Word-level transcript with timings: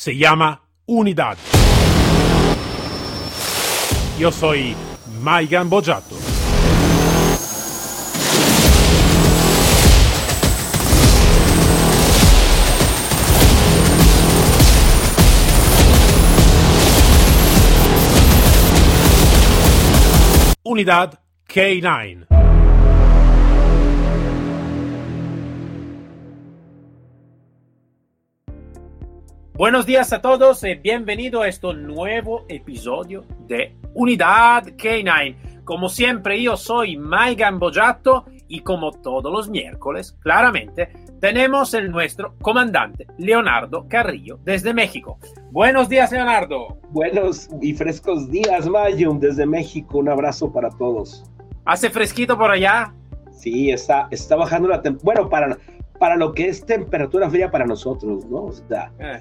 se 0.00 0.16
llama 0.16 0.62
Unidad. 0.86 1.36
Yo 4.18 4.32
soy 4.32 4.74
Maigan 5.20 5.68
Bojato. 5.68 6.16
Unidad 20.62 21.18
K9. 21.46 22.39
Buenos 29.60 29.84
días 29.84 30.10
a 30.14 30.22
todos 30.22 30.64
y 30.64 30.74
bienvenido 30.76 31.42
a 31.42 31.48
este 31.48 31.74
nuevo 31.74 32.46
episodio 32.48 33.26
de 33.46 33.76
Unidad 33.92 34.64
K9. 34.68 35.64
Como 35.64 35.90
siempre, 35.90 36.42
yo 36.42 36.56
soy 36.56 36.96
Maigan 36.96 37.58
Bojato 37.58 38.24
y 38.48 38.60
como 38.60 38.90
todos 38.90 39.30
los 39.30 39.50
miércoles, 39.50 40.16
claramente, 40.20 40.88
tenemos 41.20 41.74
el 41.74 41.90
nuestro 41.90 42.36
comandante 42.40 43.06
Leonardo 43.18 43.84
Carrillo 43.86 44.38
desde 44.44 44.72
México. 44.72 45.18
Buenos 45.50 45.90
días, 45.90 46.10
Leonardo. 46.10 46.78
Buenos 46.88 47.50
y 47.60 47.74
frescos 47.74 48.30
días, 48.30 48.66
Mayum, 48.66 49.20
desde 49.20 49.44
México. 49.44 49.98
Un 49.98 50.08
abrazo 50.08 50.50
para 50.50 50.70
todos. 50.70 51.22
¿Hace 51.66 51.90
fresquito 51.90 52.38
por 52.38 52.50
allá? 52.50 52.94
Sí, 53.30 53.70
está, 53.70 54.08
está 54.10 54.36
bajando 54.36 54.68
la 54.68 54.80
temperatura. 54.80 55.20
Bueno, 55.20 55.28
para, 55.28 55.58
para 56.00 56.16
lo 56.16 56.32
que 56.32 56.48
es 56.48 56.66
temperatura 56.66 57.30
fría 57.30 57.50
para 57.50 57.66
nosotros, 57.66 58.24
¿no? 58.26 58.46
O 58.46 58.52
sea, 58.52 58.90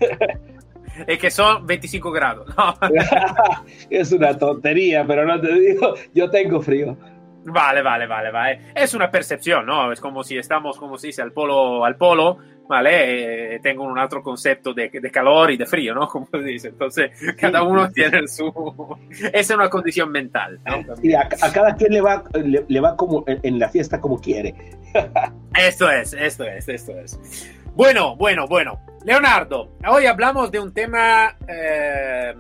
Es 1.08 1.20
que 1.20 1.32
son 1.32 1.66
25 1.66 2.12
grados. 2.12 2.48
¿no? 2.58 2.76
es 3.90 4.12
una 4.12 4.38
tontería, 4.38 5.06
pero 5.06 5.26
no 5.26 5.40
te 5.40 5.54
digo, 5.54 5.94
yo 6.14 6.30
tengo 6.30 6.62
frío. 6.62 6.98
Vale, 7.46 7.82
vale, 7.82 8.08
vale, 8.08 8.32
vale. 8.32 8.62
Es 8.76 8.94
una 8.94 9.10
percepción, 9.10 9.66
¿no? 9.66 9.92
Es 9.92 10.00
como 10.00 10.24
si 10.24 10.38
estamos, 10.38 10.78
como 10.78 10.98
se 10.98 11.08
dice, 11.08 11.22
al 11.22 11.32
polo, 11.32 11.86
al 11.86 11.96
polo, 11.96 12.38
¿vale? 12.68 13.56
Eh, 13.56 13.60
tengo 13.62 13.84
un 13.84 13.98
otro 13.98 14.22
concepto 14.22 14.74
de, 14.74 14.90
de, 14.90 15.12
calor 15.12 15.52
y 15.52 15.58
de 15.58 15.66
frío, 15.66 15.94
¿no? 15.96 16.08
Como 16.10 16.28
se 16.32 16.40
dice. 16.40 16.68
Entonces, 16.70 17.12
cada 17.38 17.64
uno 17.64 17.90
tiene 17.92 18.28
su... 18.28 18.98
Es 19.34 19.50
una 19.50 19.70
condición 19.70 20.12
mental, 20.12 20.60
¿no? 20.66 20.96
Y 21.02 21.14
a, 21.14 21.22
a, 21.22 21.52
cada 21.52 21.76
quien 21.76 21.94
le 21.94 22.02
va, 22.02 22.24
le, 22.34 22.64
le 22.68 22.80
va 22.80 22.96
como 22.96 23.24
en, 23.28 23.40
en, 23.44 23.60
la 23.60 23.70
fiesta 23.70 24.00
como 24.00 24.20
quiere. 24.20 24.54
esto 25.58 25.90
es, 25.90 26.14
esto 26.14 26.44
es, 26.44 26.70
esto 26.70 26.98
es. 27.00 27.52
Bueno, 27.76 28.16
bueno, 28.16 28.46
bueno. 28.48 28.80
Leonardo, 29.04 29.78
hoy 29.88 30.06
hablamos 30.06 30.52
de 30.52 30.60
un 30.60 30.74
tema... 30.74 31.36
Eh, 31.48 32.36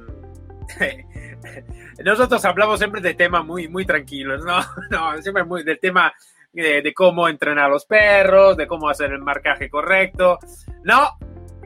nosotros 2.04 2.44
hablamos 2.46 2.80
siempre 2.80 3.02
de 3.02 3.14
temas 3.14 3.46
muy, 3.46 3.68
muy 3.68 3.86
tranquilos, 3.86 4.44
¿no? 4.46 4.60
No, 4.90 5.22
siempre 5.22 5.44
muy 5.44 5.64
del 5.64 5.80
tema 5.80 6.14
de, 6.54 6.82
de, 6.82 6.94
cómo 6.94 7.28
entrenar 7.28 7.66
a 7.66 7.70
los 7.70 7.86
perros, 7.86 8.58
de 8.58 8.68
cómo 8.68 8.90
hacer 8.90 9.12
el 9.12 9.20
marcaje 9.20 9.70
correcto. 9.70 10.40
No, 10.84 11.18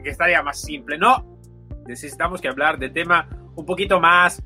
que 0.02 0.10
estaría 0.10 0.42
más 0.42 0.60
simple, 0.60 0.98
no. 0.98 1.38
Necesitamos 1.86 2.40
que 2.40 2.48
hablar 2.48 2.78
de 2.78 2.90
tema 2.90 3.28
un 3.56 3.64
poquito 3.64 4.00
más 4.00 4.42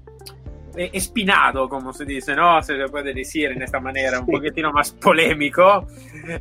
eh, 0.77 0.91
espinado, 0.93 1.69
como 1.69 1.93
se 1.93 2.05
dice, 2.05 2.37
¿no? 2.37 2.63
Se 2.63 2.75
puede 2.89 3.13
decir 3.13 3.51
en 3.51 3.63
esta 3.63 3.81
manera, 3.81 4.21
un 4.21 4.27
poquitino 4.27 4.73
más 4.73 4.93
polémico. 4.93 5.87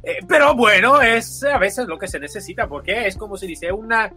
Eh, 0.03 0.19
pero 0.27 0.53
bueno, 0.55 1.01
es 1.01 1.43
a 1.43 1.57
veces 1.57 1.87
lo 1.87 1.97
que 1.97 2.07
se 2.07 2.19
necesita 2.19 2.67
porque 2.67 3.07
es 3.07 3.17
como 3.17 3.35
se 3.35 3.47
dice, 3.47 3.71
una 3.71 4.11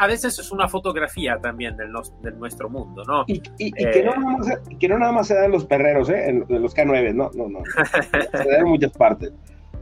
a 0.00 0.06
veces 0.06 0.38
es 0.38 0.50
una 0.50 0.66
fotografía 0.66 1.38
también 1.42 1.76
del, 1.76 1.92
del 2.22 2.38
nuestro 2.38 2.70
mundo, 2.70 3.04
¿no? 3.04 3.24
Y, 3.26 3.34
y, 3.58 3.66
y 3.66 3.68
eh, 3.76 3.90
que, 3.92 4.02
no 4.02 4.16
nada 4.16 4.38
más, 4.38 4.60
que, 4.78 4.88
no 4.88 4.98
nada 4.98 5.12
más, 5.12 5.26
se 5.26 5.34
da 5.34 5.44
en 5.44 5.52
los 5.52 5.66
perreros, 5.66 6.08
¿eh? 6.08 6.30
En, 6.30 6.46
en 6.48 6.62
los 6.62 6.74
K9, 6.74 7.14
no, 7.14 7.30
no, 7.34 7.50
no. 7.50 7.60
se 8.32 8.48
da 8.48 8.58
en 8.60 8.64
muchas 8.64 8.92
partes. 8.92 9.30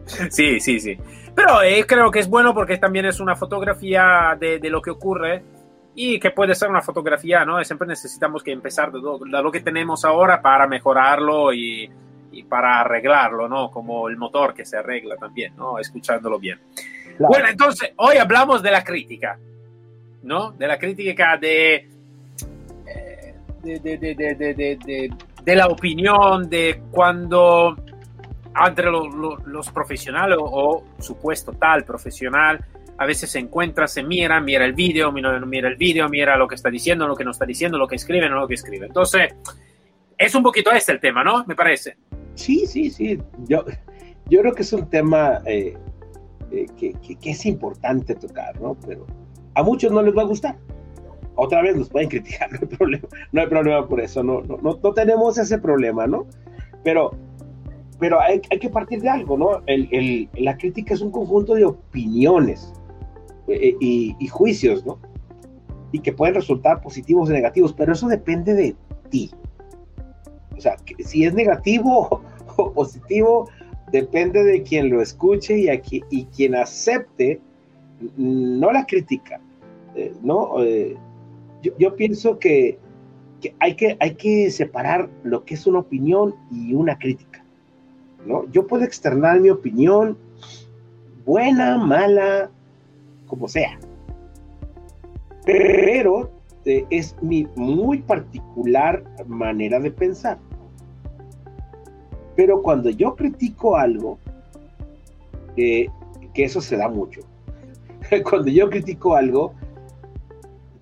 Sí, 0.07 0.59
sí, 0.59 0.81
sí. 0.81 0.99
Pero 1.37 1.63
eh, 1.63 1.85
creo 1.87 2.11
que 2.11 2.19
es 2.19 2.29
bueno 2.29 2.53
porque 2.53 2.79
también 2.79 3.07
es 3.07 3.21
una 3.21 3.37
fotografía 3.37 4.37
de, 4.41 4.59
de, 4.59 4.71
lo 4.71 4.83
que 4.83 4.91
ocurre 4.91 5.45
y 5.95 6.19
que 6.19 6.33
puede 6.33 6.57
ser 6.57 6.69
una 6.69 6.83
fotografía, 6.83 7.45
¿no? 7.45 7.63
Siempre 7.63 7.87
necesitamos 7.87 8.43
que 8.43 8.51
empezar 8.51 8.91
de 8.91 8.99
lo, 8.99 9.19
de 9.19 9.41
lo 9.41 9.53
que 9.53 9.61
tenemos 9.61 10.05
ahora 10.05 10.43
para 10.43 10.67
mejorarlo 10.67 11.53
y, 11.53 11.89
y, 12.33 12.43
para 12.43 12.81
arreglarlo, 12.81 13.49
¿no? 13.49 13.71
Como 13.71 14.09
el 14.09 14.17
motor 14.17 14.53
que 14.53 14.65
se 14.65 14.79
arregla 14.79 15.15
también, 15.15 15.55
¿no? 15.55 15.79
Escuchándolo 15.79 16.41
bien. 16.41 16.59
Claro. 17.19 17.29
Bueno, 17.29 17.49
entonces, 17.49 17.93
hoy 17.99 18.17
hablamos 18.17 18.65
de 18.65 18.73
la 18.73 18.83
crítica. 18.83 19.39
¿No? 20.23 20.53
De 20.53 20.67
la 20.67 20.79
crítica 20.79 21.37
de, 21.37 21.89
de, 23.63 23.79
de, 23.79 23.99
de, 23.99 25.11
de 25.43 25.57
la 25.57 25.67
opinión, 25.67 26.49
de 26.49 26.83
cuando 26.91 27.77
entre 28.67 28.91
lo, 28.91 29.07
lo, 29.09 29.37
los 29.47 29.71
profesionales 29.71 30.37
o, 30.41 30.45
o, 30.45 31.03
supuesto 31.03 31.53
tal 31.53 31.85
profesional 31.85 32.65
a 32.99 33.07
veces 33.07 33.31
se 33.31 33.39
encuentra, 33.39 33.87
se 33.87 34.03
mira, 34.03 34.41
mira 34.41 34.65
el 34.65 34.73
vídeo, 34.73 35.13
mira, 35.13 35.39
mira 35.41 35.69
el 35.69 35.77
vídeo, 35.77 36.09
mira 36.09 36.37
lo 36.37 36.49
que 36.49 36.57
está 36.57 36.69
diciendo, 36.69 37.07
lo 37.07 37.15
que 37.15 37.25
no 37.25 37.31
está 37.31 37.47
diciendo, 37.47 37.79
lo 37.79 37.87
que 37.87 37.95
escribe, 37.95 38.29
no 38.29 38.41
lo 38.41 38.49
que 38.49 38.55
escribe. 38.55 38.87
Entonces, 38.87 39.35
es 40.17 40.35
un 40.35 40.43
poquito 40.43 40.73
este 40.73 40.91
el 40.91 41.01
tema, 41.01 41.23
¿no? 41.23 41.45
Me 41.47 41.55
parece. 41.55 41.97
Sí, 42.35 42.67
sí, 42.67 42.91
sí. 42.91 43.17
Yo, 43.47 43.65
yo 44.29 44.41
creo 44.41 44.53
que 44.53 44.63
es 44.63 44.73
un 44.73 44.91
tema 44.91 45.41
eh, 45.47 45.77
eh, 46.51 46.67
que, 46.77 46.93
que, 46.95 47.15
que, 47.15 47.31
es 47.31 47.47
importante 47.47 48.17
tocar, 48.17 48.61
¿no? 48.61 48.77
Pero 48.85 49.07
a 49.59 49.63
muchos 49.65 49.91
no 49.91 50.03
les 50.03 50.17
va 50.17 50.23
a 50.23 50.27
gustar. 50.27 50.57
Otra 51.35 51.63
vez 51.63 51.77
nos 51.77 51.89
pueden 51.89 52.09
criticar, 52.09 52.49
no 52.53 52.59
hay 52.61 52.77
problema, 52.77 53.09
no 53.33 53.41
hay 53.41 53.47
problema 53.49 53.89
por 53.89 54.01
eso, 54.01 54.23
no, 54.23 54.41
no, 54.43 54.57
no, 54.59 54.79
no 54.81 54.93
tenemos 54.93 55.37
ese 55.37 55.59
problema, 55.59 56.07
¿no? 56.07 56.27
Pero, 56.85 57.11
pero 57.99 58.21
hay, 58.21 58.41
hay, 58.51 58.59
que 58.61 58.71
partir 58.71 59.03
de 59.03 59.09
algo, 59.09 59.37
¿no? 59.37 59.63
El, 59.67 59.89
el, 59.91 60.29
la 60.35 60.57
crítica 60.57 60.95
es 60.95 61.01
un 61.01 61.11
conjunto 61.11 61.55
de 61.55 61.65
opiniones 61.65 62.73
eh, 63.49 63.75
y, 63.81 64.15
y, 64.21 64.27
juicios, 64.29 64.87
¿no? 64.87 65.01
Y 65.91 65.99
que 66.01 66.13
pueden 66.13 66.37
resultar 66.37 66.81
positivos 66.81 67.29
o 67.29 67.33
negativos, 67.33 67.73
pero 67.73 67.95
eso 67.95 68.07
depende 68.07 68.55
de 68.55 68.77
ti. 69.11 69.33
O 70.57 70.61
sea, 70.61 70.77
si 71.01 71.25
es 71.25 71.35
negativo 71.35 72.23
o 72.57 72.73
positivo, 72.73 73.51
depende 73.91 74.45
de 74.45 74.63
quien 74.63 74.89
lo 74.89 75.03
escuche 75.03 75.59
y, 75.59 75.69
aquí, 75.69 76.05
y 76.11 76.27
quien 76.27 76.55
acepte 76.55 77.41
no 78.17 78.71
la 78.73 78.87
crítica, 78.87 79.41
eh, 79.99 80.15
¿no? 80.23 80.63
Eh, 80.63 80.97
yo, 81.77 81.97
pienso 81.97 82.39
que, 82.39 82.79
hay 83.59 83.75
que 83.75 83.97
hay 83.99 84.15
que 84.15 84.49
separar 84.53 85.11
lo 85.25 85.45
que 85.45 85.55
es 85.55 85.67
una 85.67 85.81
opinión 85.81 86.37
y 86.53 86.73
una 86.73 86.97
crítica, 86.97 87.45
¿no? 88.25 88.49
Yo 88.53 88.65
puedo 88.69 88.85
externar 88.85 89.41
mi 89.41 89.51
opinión, 89.51 90.17
buena, 91.27 91.79
mala, 91.79 92.49
como 93.27 93.49
sea, 93.49 93.77
pero 95.45 96.31
eh, 96.65 96.87
es 96.91 97.17
mi 97.21 97.49
muy 97.57 97.99
particular 97.99 99.03
manera 99.27 99.81
de 99.81 99.91
pensar. 99.91 100.39
Pero 102.37 102.63
cuando 102.63 102.89
yo 102.91 103.17
critico 103.17 103.77
algo, 103.77 104.17
que 105.57 105.91
eso 106.37 106.61
se 106.61 106.77
da 106.77 106.89
mucho, 106.89 107.23
cuando 108.31 108.49
yo 108.49 108.71
critico 108.71 109.17
algo, 109.17 109.55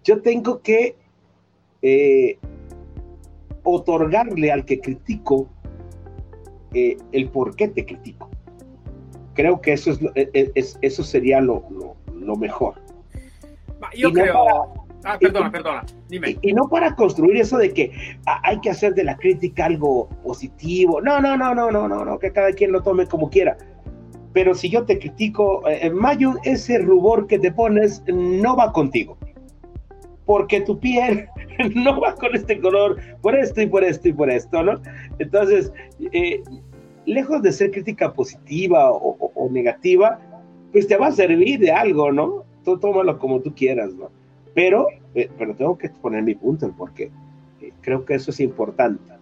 yo 0.06 0.22
tengo 0.22 0.62
que 0.62 0.96
eh, 1.82 2.38
otorgarle 3.64 4.52
al 4.52 4.64
que 4.64 4.80
critico 4.80 5.48
eh, 6.72 6.96
el 7.10 7.28
por 7.28 7.56
qué 7.56 7.68
te 7.68 7.84
critico. 7.84 8.30
Creo 9.34 9.60
que 9.60 9.72
eso, 9.72 9.90
es, 9.90 10.28
es, 10.32 10.50
es 10.54 10.78
eso 10.80 11.02
sería 11.02 11.40
lo, 11.40 11.64
lo, 11.70 11.96
lo 12.14 12.36
mejor. 12.36 12.74
Yo 13.96 14.10
y 14.10 14.12
creo... 14.12 14.32
No 14.32 14.44
para, 14.44 15.14
ah, 15.14 15.18
perdona, 15.18 15.48
y, 15.48 15.50
perdona, 15.50 15.86
dime. 16.08 16.30
Y, 16.40 16.50
y, 16.50 16.52
no 16.52 16.68
para 16.68 16.94
construir 16.94 17.36
eso 17.38 17.58
de 17.58 17.74
que 17.74 17.92
hay 18.24 18.60
que 18.60 18.70
hacer 18.70 18.94
de 18.94 19.02
la 19.02 19.16
crítica 19.16 19.66
algo 19.66 20.08
positivo. 20.22 21.00
No, 21.00 21.20
no, 21.20 21.36
no, 21.36 21.52
no, 21.52 21.72
no, 21.72 21.88
no, 21.88 22.04
no, 22.04 22.18
que 22.18 22.32
cada 22.32 22.52
quien 22.52 22.70
lo 22.70 22.82
tome 22.82 23.06
como 23.06 23.28
quiera 23.28 23.58
pero 24.36 24.54
si 24.54 24.68
yo 24.68 24.84
te 24.84 24.98
critico, 24.98 25.66
eh, 25.66 25.88
Mayun, 25.88 26.38
ese 26.44 26.76
rubor 26.76 27.26
que 27.26 27.38
te 27.38 27.50
pones 27.50 28.02
no 28.06 28.54
va 28.54 28.70
contigo. 28.70 29.16
Porque 30.26 30.60
tu 30.60 30.78
piel 30.78 31.28
no 31.74 32.00
va 32.00 32.14
con 32.14 32.34
este 32.34 32.60
color, 32.60 32.98
por 33.22 33.34
esto 33.34 33.62
y 33.62 33.66
por 33.66 33.84
esto 33.84 34.08
y 34.08 34.12
por 34.12 34.30
esto, 34.30 34.62
¿no? 34.62 34.80
Entonces, 35.18 35.72
eh, 36.12 36.42
lejos 37.06 37.40
de 37.42 37.52
ser 37.52 37.70
crítica 37.70 38.12
positiva 38.12 38.90
o, 38.90 39.32
o, 39.34 39.48
negativa, 39.50 40.18
pues 40.72 40.86
te 40.86 40.96
va 40.96 41.06
a 41.06 41.12
servir 41.12 41.60
de 41.60 41.70
algo, 41.70 42.12
¿no? 42.12 42.44
Tú 42.64 42.78
tómalo 42.78 43.18
como 43.18 43.40
tú 43.40 43.54
quieras, 43.54 43.94
¿no? 43.94 44.10
Pero, 44.54 44.88
eh, 45.14 45.30
pero 45.38 45.54
tengo 45.54 45.78
que 45.78 45.86
exponer 45.86 46.22
mi 46.22 46.34
punto, 46.34 46.72
porque 46.76 47.10
eh, 47.60 47.72
creo 47.80 48.04
que 48.04 48.14
eso 48.14 48.30
es 48.30 48.40
importante. 48.40 49.16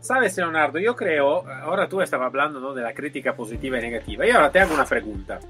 Sabes, 0.00 0.36
Leonardo, 0.36 0.78
yo 0.78 0.94
creo, 0.94 1.48
ahora 1.48 1.88
tú 1.88 2.02
estabas 2.02 2.26
hablando 2.26 2.60
¿no? 2.60 2.74
de 2.74 2.82
la 2.82 2.92
crítica 2.92 3.34
positiva 3.34 3.78
y 3.78 3.82
negativa, 3.82 4.26
y 4.26 4.30
ahora 4.30 4.50
te 4.50 4.60
hago 4.60 4.74
una 4.74 4.84
pregunta. 4.84 5.40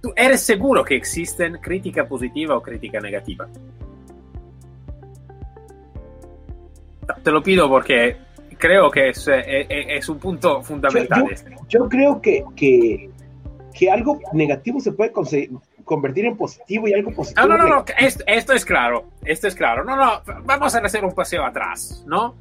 ¿Tú 0.00 0.12
eres 0.14 0.40
seguro 0.40 0.84
que 0.84 0.94
existen 0.94 1.58
crítica 1.60 2.06
positiva 2.06 2.56
o 2.56 2.62
crítica 2.62 3.00
negativa? 3.00 3.48
Te 7.22 7.30
lo 7.32 7.42
pido 7.42 7.68
porque 7.68 8.16
creo 8.58 8.90
que 8.90 9.10
es, 9.10 9.26
es, 9.28 9.66
es 9.68 10.08
un 10.08 10.18
punto 10.18 10.62
fundamental. 10.62 11.22
Yo, 11.22 11.26
yo, 11.26 11.32
este. 11.32 11.56
yo 11.68 11.88
creo 11.88 12.20
que, 12.20 12.44
que, 12.54 13.10
que, 13.72 13.90
algo 13.90 14.20
negativo 14.32 14.80
se 14.80 14.92
puede 14.92 15.12
convertir 15.84 16.26
en 16.26 16.36
positivo 16.36 16.86
y 16.86 16.92
algo 16.92 17.10
positivo. 17.12 17.46
No, 17.46 17.56
no, 17.56 17.64
no, 17.64 17.76
no. 17.76 17.84
Esto, 17.98 18.22
esto, 18.26 18.52
es 18.52 18.64
claro, 18.64 19.06
esto 19.24 19.48
es 19.48 19.54
claro. 19.54 19.84
No, 19.84 19.96
no, 19.96 20.22
vamos 20.44 20.74
a 20.74 20.78
hacer 20.78 21.04
un 21.04 21.12
paseo 21.12 21.44
atrás, 21.44 22.04
¿no? 22.06 22.36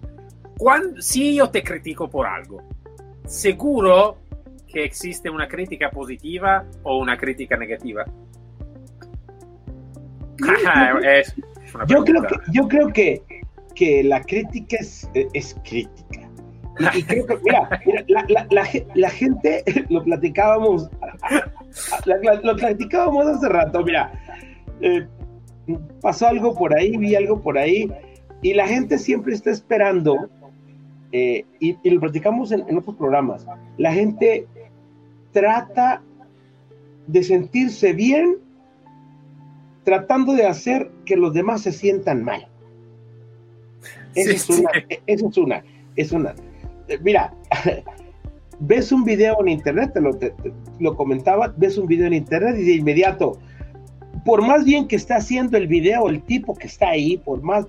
Cuando, 0.57 1.01
si 1.01 1.35
yo 1.35 1.49
te 1.49 1.63
critico 1.63 2.09
por 2.09 2.27
algo, 2.27 2.61
seguro 3.25 4.17
que 4.71 4.83
existe 4.83 5.29
una 5.29 5.47
crítica 5.47 5.89
positiva 5.89 6.65
o 6.83 6.97
una 6.97 7.17
crítica 7.17 7.57
negativa. 7.57 8.05
es 11.03 11.35
yo 11.87 12.03
creo 12.03 12.23
que, 12.23 12.35
yo 12.51 12.67
creo 12.67 12.87
que, 12.89 13.21
que 13.75 14.03
la 14.03 14.21
crítica 14.21 14.77
es, 14.79 15.09
es 15.13 15.55
crítica. 15.63 16.29
Y, 16.95 17.03
creo 17.03 17.25
que, 17.25 17.37
mira, 17.43 17.81
mira 17.85 18.03
la, 18.07 18.25
la, 18.29 18.47
la, 18.51 18.67
la, 18.93 19.09
gente, 19.09 19.63
lo 19.89 20.03
platicábamos, 20.03 20.89
lo 22.43 22.55
platicábamos 22.55 23.25
hace 23.25 23.49
rato, 23.49 23.83
mira, 23.83 24.11
eh, 24.81 25.07
pasó 26.01 26.27
algo 26.27 26.53
por 26.53 26.77
ahí, 26.77 26.95
vi 26.97 27.15
algo 27.15 27.41
por 27.41 27.57
ahí, 27.57 27.91
y 28.43 28.53
la 28.53 28.67
gente 28.67 28.99
siempre 28.99 29.33
está 29.33 29.49
esperando, 29.49 30.29
eh, 31.11 31.45
y, 31.59 31.75
y, 31.81 31.89
lo 31.89 31.99
platicamos 31.99 32.51
en, 32.51 32.63
en 32.67 32.77
otros 32.77 32.95
programas, 32.95 33.47
la 33.77 33.91
gente 33.91 34.45
trata 35.37 36.01
de 37.05 37.21
sentirse 37.21 37.93
bien 37.93 38.37
tratando 39.83 40.33
de 40.33 40.47
hacer 40.47 40.91
que 41.05 41.15
los 41.15 41.31
demás 41.31 41.61
se 41.61 41.71
sientan 41.71 42.23
mal. 42.23 42.47
Esa, 44.15 44.31
sí, 44.31 44.35
es, 44.35 44.49
una, 44.49 44.69
sí. 44.73 44.97
esa 45.05 45.27
es 45.27 45.37
una, 45.37 45.63
es 45.95 46.11
una. 46.11 46.35
Mira, 47.03 47.35
ves 48.59 48.91
un 48.91 49.03
video 49.03 49.39
en 49.41 49.49
internet, 49.49 49.91
te 49.93 50.01
lo, 50.01 50.17
te, 50.17 50.31
te 50.31 50.51
lo, 50.79 50.95
comentaba, 50.95 51.53
ves 51.55 51.77
un 51.77 51.85
video 51.85 52.07
en 52.07 52.13
internet 52.13 52.55
y 52.57 52.63
de 52.63 52.73
inmediato, 52.73 53.37
por 54.25 54.41
más 54.41 54.65
bien 54.65 54.87
que 54.87 54.95
está 54.95 55.17
haciendo 55.17 55.55
el 55.55 55.67
video, 55.67 56.09
el 56.09 56.23
tipo 56.23 56.55
que 56.55 56.65
está 56.65 56.89
ahí, 56.89 57.17
por 57.17 57.43
más, 57.43 57.67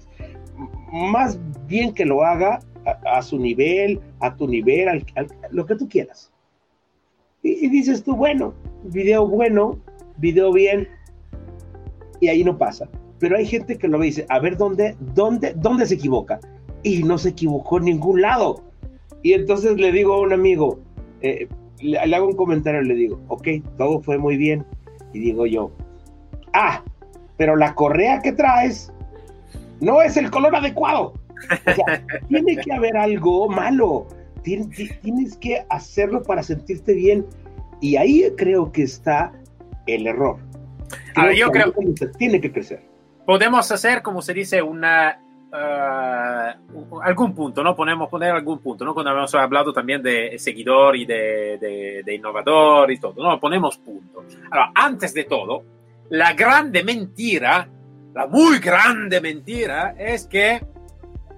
más 0.91 1.39
bien 1.67 1.93
que 1.93 2.07
lo 2.07 2.25
haga 2.25 2.61
a, 2.87 3.19
a 3.19 3.23
su 3.23 3.39
nivel, 3.39 4.01
a 4.21 4.35
tu 4.35 4.49
nivel, 4.49 4.89
al, 4.89 5.05
al, 5.17 5.29
lo 5.51 5.67
que 5.67 5.75
tú 5.75 5.87
quieras. 5.87 6.33
Y, 7.43 7.69
dices 7.69 8.03
tú, 8.03 8.17
bueno, 8.17 8.55
video 8.85 9.27
bueno, 9.27 9.79
video 10.17 10.53
bien, 10.53 10.89
y 12.21 12.29
ahí 12.29 12.45
no 12.45 12.59
pasa. 12.59 12.89
Pero 13.19 13.37
hay 13.37 13.47
gente 13.47 13.79
que 13.79 13.89
lo 13.89 13.99
dice, 13.99 14.27
a 14.29 14.39
ver 14.39 14.57
dónde, 14.57 14.97
dónde, 15.15 15.55
dónde 15.57 15.87
se 15.87 15.95
equivoca. 15.95 16.41
Y 16.83 17.03
no 17.03 17.19
se 17.19 17.31
equivocó 17.31 17.79
en 17.79 17.85
ningún 17.85 18.21
lado. 18.21 18.63
Y 19.23 19.33
entonces 19.33 19.77
le 19.77 19.91
digo 19.91 20.15
a 20.15 20.21
un 20.21 20.33
amigo, 20.33 20.79
eh, 21.23 21.49
le, 21.81 22.07
le, 22.07 22.17
hago 22.17 22.29
un 22.29 22.37
comentario, 22.37 22.83
le 22.83 22.95
digo, 22.95 23.21
ok, 23.29 23.49
todo 23.77 24.01
fue 24.01 24.19
muy 24.19 24.37
bien. 24.37 24.65
Y 25.13 25.21
digo 25.21 25.47
yo, 25.47 25.71
ah, 26.53 26.83
pero 27.37 27.57
la 27.57 27.75
correa 27.75 28.21
que 28.21 28.33
traes 28.33 28.93
no 29.81 30.03
es 30.03 30.17
el 30.17 30.31
color 30.31 30.55
adecuado. 30.57 31.15
O 31.67 31.75
sea, 31.75 32.05
tiene 32.29 32.57
que 32.57 32.73
haber 32.73 32.97
algo 32.97 33.49
malo. 33.49 34.07
Tienes, 34.49 35.01
tienes 35.01 35.37
que 35.37 35.67
hacerlo 35.69 36.23
para 36.23 36.43
sentirte 36.43 36.95
bien. 36.95 37.27
Y 37.81 37.97
ahí 37.97 38.25
creo 38.37 38.73
que 38.73 38.83
está 38.83 39.33
el 39.87 40.07
error 40.07 40.39
a 41.15 41.27
ver, 41.27 41.37
yo 41.37 41.51
creo 41.51 41.73
que 41.73 42.07
tiene 42.19 42.41
que 42.41 42.53
crecer. 42.53 42.83
Podemos 43.25 43.71
hacer, 43.71 44.03
como 44.03 44.23
se 44.23 44.33
dice, 44.33 44.63
una 44.63 45.21
uh, 45.53 47.01
algún 47.01 47.35
punto, 47.35 47.63
¿no? 47.63 47.77
Podemos 47.77 48.09
poner 48.09 48.31
algún 48.31 48.59
punto, 48.61 48.85
¿no? 48.85 48.95
Cuando 48.95 49.13
hemos 49.13 49.35
hablado 49.35 49.73
también 49.73 50.03
de 50.03 50.39
seguidor 50.39 50.97
y 50.97 51.05
de, 51.05 51.59
de, 51.59 52.03
de 52.05 52.15
innovador 52.15 52.91
y 52.91 52.99
todo, 52.99 53.23
¿no? 53.23 53.39
Ponemos 53.39 53.77
punto. 53.79 54.25
Ahora, 54.51 54.73
antes 54.75 55.13
de 55.13 55.25
todo, 55.25 55.63
la 56.11 56.33
grande 56.33 56.83
mentira, 56.83 57.69
la 58.15 58.27
muy 58.27 58.59
grande 58.59 59.21
mentira, 59.21 59.95
es 59.99 60.27
que 60.27 60.65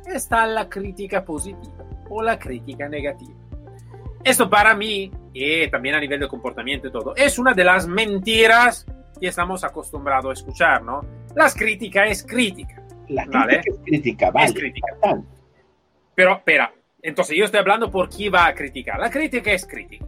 está 0.07 0.47
la 0.47 0.69
crítica 0.69 1.25
positiva 1.25 1.90
o 2.11 2.23
la 2.23 2.39
crítica 2.39 2.89
negativa. 2.89 3.35
Esto 4.23 4.51
para 4.51 4.75
mí, 4.75 5.11
y 5.33 5.69
también 5.69 5.95
a 5.95 6.01
nivel 6.01 6.21
de 6.21 6.29
comportamiento 6.29 6.89
y 6.89 6.93
todo, 6.93 7.17
es 7.17 7.39
una 7.39 7.55
de 7.55 7.65
las 7.65 7.87
mentiras 7.87 8.87
y 9.19 9.27
estamos 9.27 9.65
acostumbrados 9.65 10.31
a 10.31 10.33
escuchar, 10.33 10.83
¿no? 10.83 11.01
Las 11.35 11.55
críticas 11.55 12.11
es 12.11 12.27
crítica. 12.27 12.83
La 13.09 13.25
crítica 13.25 13.39
¿vale? 13.39 13.61
es 13.65 13.79
crítica, 13.85 14.31
vale. 14.31 14.47
Es 14.47 14.55
crítica. 14.55 14.87
Pero, 16.15 16.37
espera, 16.37 16.73
entonces 17.03 17.37
yo 17.37 17.45
estoy 17.45 17.61
hablando 17.61 17.91
por 17.91 18.09
quién 18.11 18.35
va 18.35 18.47
a 18.47 18.55
criticar. 18.55 18.99
La 18.99 19.11
crítica 19.11 19.53
es 19.53 19.67
crítica. 19.67 20.07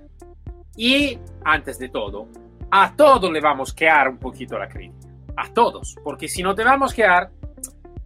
Y, 0.76 1.19
antes 1.44 1.78
de 1.78 1.88
todo, 1.88 2.28
a 2.70 2.94
todos 2.94 3.31
le 3.31 3.40
vamos 3.40 3.72
a 3.72 3.75
quedar 3.75 4.08
un 4.08 4.19
poquito 4.19 4.58
la 4.58 4.69
crítica. 4.69 5.08
A 5.37 5.52
todos. 5.52 5.96
Porque 6.05 6.28
si 6.28 6.43
no 6.43 6.55
te 6.55 6.64
vamos 6.64 6.93
a 6.93 6.96
quedar, 6.96 7.31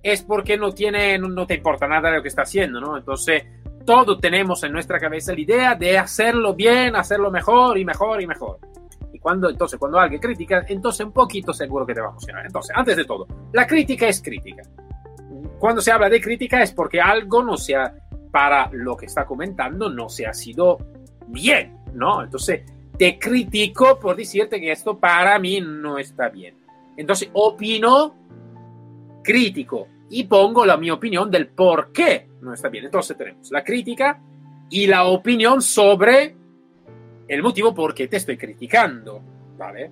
es 0.02 0.22
porque 0.22 0.56
no, 0.56 0.72
tiene, 0.72 1.18
no, 1.18 1.28
no 1.28 1.46
te 1.46 1.54
importa 1.54 1.88
nada 1.88 2.10
de 2.10 2.16
lo 2.16 2.22
que 2.22 2.28
está 2.28 2.42
haciendo, 2.42 2.80
¿no? 2.80 2.96
Entonces, 2.96 3.44
todos 3.86 4.20
tenemos 4.20 4.62
en 4.64 4.72
nuestra 4.72 4.98
cabeza 4.98 5.32
la 5.32 5.40
idea 5.40 5.74
de 5.74 5.96
hacerlo 5.96 6.54
bien, 6.54 6.96
hacerlo 6.96 7.30
mejor 7.30 7.78
y 7.78 7.84
mejor 7.84 8.20
y 8.20 8.26
mejor. 8.26 8.58
Y 9.12 9.18
cuando, 9.18 9.48
entonces, 9.48 9.78
cuando 9.78 9.98
alguien 9.98 10.20
critica, 10.20 10.66
entonces 10.68 11.06
un 11.06 11.12
poquito 11.12 11.54
seguro 11.54 11.86
que 11.86 11.94
te 11.94 12.00
va 12.00 12.08
a 12.08 12.12
funcionar. 12.12 12.44
Entonces, 12.44 12.76
antes 12.76 12.96
de 12.96 13.04
todo, 13.04 13.26
la 13.52 13.66
crítica 13.66 14.08
es 14.08 14.20
crítica. 14.20 14.62
Cuando 15.58 15.80
se 15.80 15.92
habla 15.92 16.10
de 16.10 16.20
crítica 16.20 16.62
es 16.62 16.72
porque 16.72 17.00
algo 17.00 17.42
no 17.42 17.56
sea, 17.56 17.94
para 18.30 18.68
lo 18.72 18.96
que 18.96 19.06
está 19.06 19.24
comentando, 19.24 19.88
no 19.88 20.10
se 20.10 20.26
ha 20.26 20.34
sido 20.34 20.76
bien, 21.28 21.78
¿no? 21.94 22.22
Entonces, 22.22 22.62
te 22.98 23.18
critico 23.18 23.98
por 23.98 24.16
decirte 24.16 24.60
que 24.60 24.72
esto 24.72 24.98
para 24.98 25.38
mí 25.38 25.60
no 25.62 25.96
está 25.96 26.28
bien. 26.28 26.54
Entonces, 26.96 27.30
opino, 27.32 28.14
crítico 29.22 29.86
y 30.10 30.24
pongo 30.24 30.64
la 30.64 30.76
mi 30.76 30.90
opinión 30.90 31.30
del 31.30 31.48
por 31.48 31.92
qué 31.92 32.28
no 32.40 32.52
está 32.52 32.68
bien. 32.68 32.84
Entonces, 32.84 33.16
tenemos 33.16 33.50
la 33.50 33.64
crítica 33.64 34.20
y 34.70 34.86
la 34.86 35.04
opinión 35.04 35.62
sobre 35.62 36.36
el 37.28 37.42
motivo 37.42 37.74
por 37.74 37.94
qué 37.94 38.08
te 38.08 38.18
estoy 38.18 38.36
criticando, 38.36 39.20
¿vale? 39.56 39.90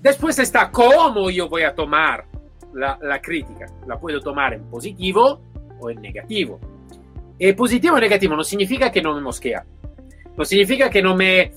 Después 0.00 0.38
está 0.38 0.70
cómo 0.70 1.30
yo 1.30 1.48
voy 1.48 1.62
a 1.62 1.74
tomar 1.74 2.24
la, 2.74 2.98
la 3.02 3.20
crítica. 3.20 3.66
La 3.86 3.98
puedo 3.98 4.20
tomar 4.20 4.54
en 4.54 4.64
positivo 4.64 5.40
o 5.80 5.90
en 5.90 6.00
negativo. 6.00 6.58
Y 7.38 7.52
positivo 7.52 7.96
o 7.96 8.00
negativo 8.00 8.36
no 8.36 8.44
significa 8.44 8.90
que 8.90 9.02
no 9.02 9.14
me 9.14 9.20
mosquea. 9.20 9.64
No 10.36 10.44
significa 10.44 10.88
que 10.88 11.02
no 11.02 11.16
me, 11.16 11.52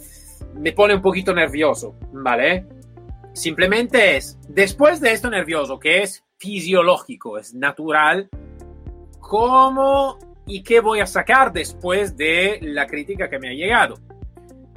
me 0.55 0.71
pone 0.71 0.95
un 0.95 1.01
poquito 1.01 1.33
nervioso, 1.33 1.95
¿vale? 2.11 2.65
Simplemente 3.33 4.17
es, 4.17 4.37
después 4.47 4.99
de 5.01 5.11
esto 5.11 5.29
nervioso, 5.29 5.79
que 5.79 6.03
es 6.03 6.22
fisiológico, 6.43 7.37
es 7.37 7.53
natural, 7.53 8.29
¿cómo 9.21 10.17
y 10.45 10.61
qué 10.61 10.81
voy 10.81 10.99
a 10.99 11.05
sacar 11.05 11.53
después 11.53 12.17
de 12.17 12.59
la 12.61 12.85
crítica 12.85 13.29
que 13.29 13.39
me 13.39 13.47
ha 13.47 13.53
llegado? 13.53 13.95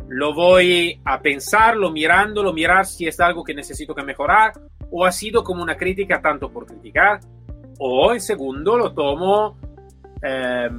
lo 0.09 0.35
voy 0.35 1.01
a 1.05 1.21
pensarlo, 1.21 1.91
mirándolo, 1.91 2.53
mirar 2.53 2.87
si 2.87 3.07
es 3.07 3.19
algo 3.21 3.43
que 3.43 3.55
necesito 3.55 3.95
que 3.95 4.03
mejorar, 4.03 4.53
o 4.91 5.05
ha 5.05 5.13
sido 5.13 5.43
como 5.43 5.63
una 5.63 5.77
crítica 5.77 6.21
tanto 6.21 6.51
por 6.51 6.67
criticar, 6.67 7.21
o 7.79 8.13
en 8.13 8.21
segundo 8.21 8.77
lo 8.77 8.93
tomo 8.93 9.59
eh, 10.23 10.71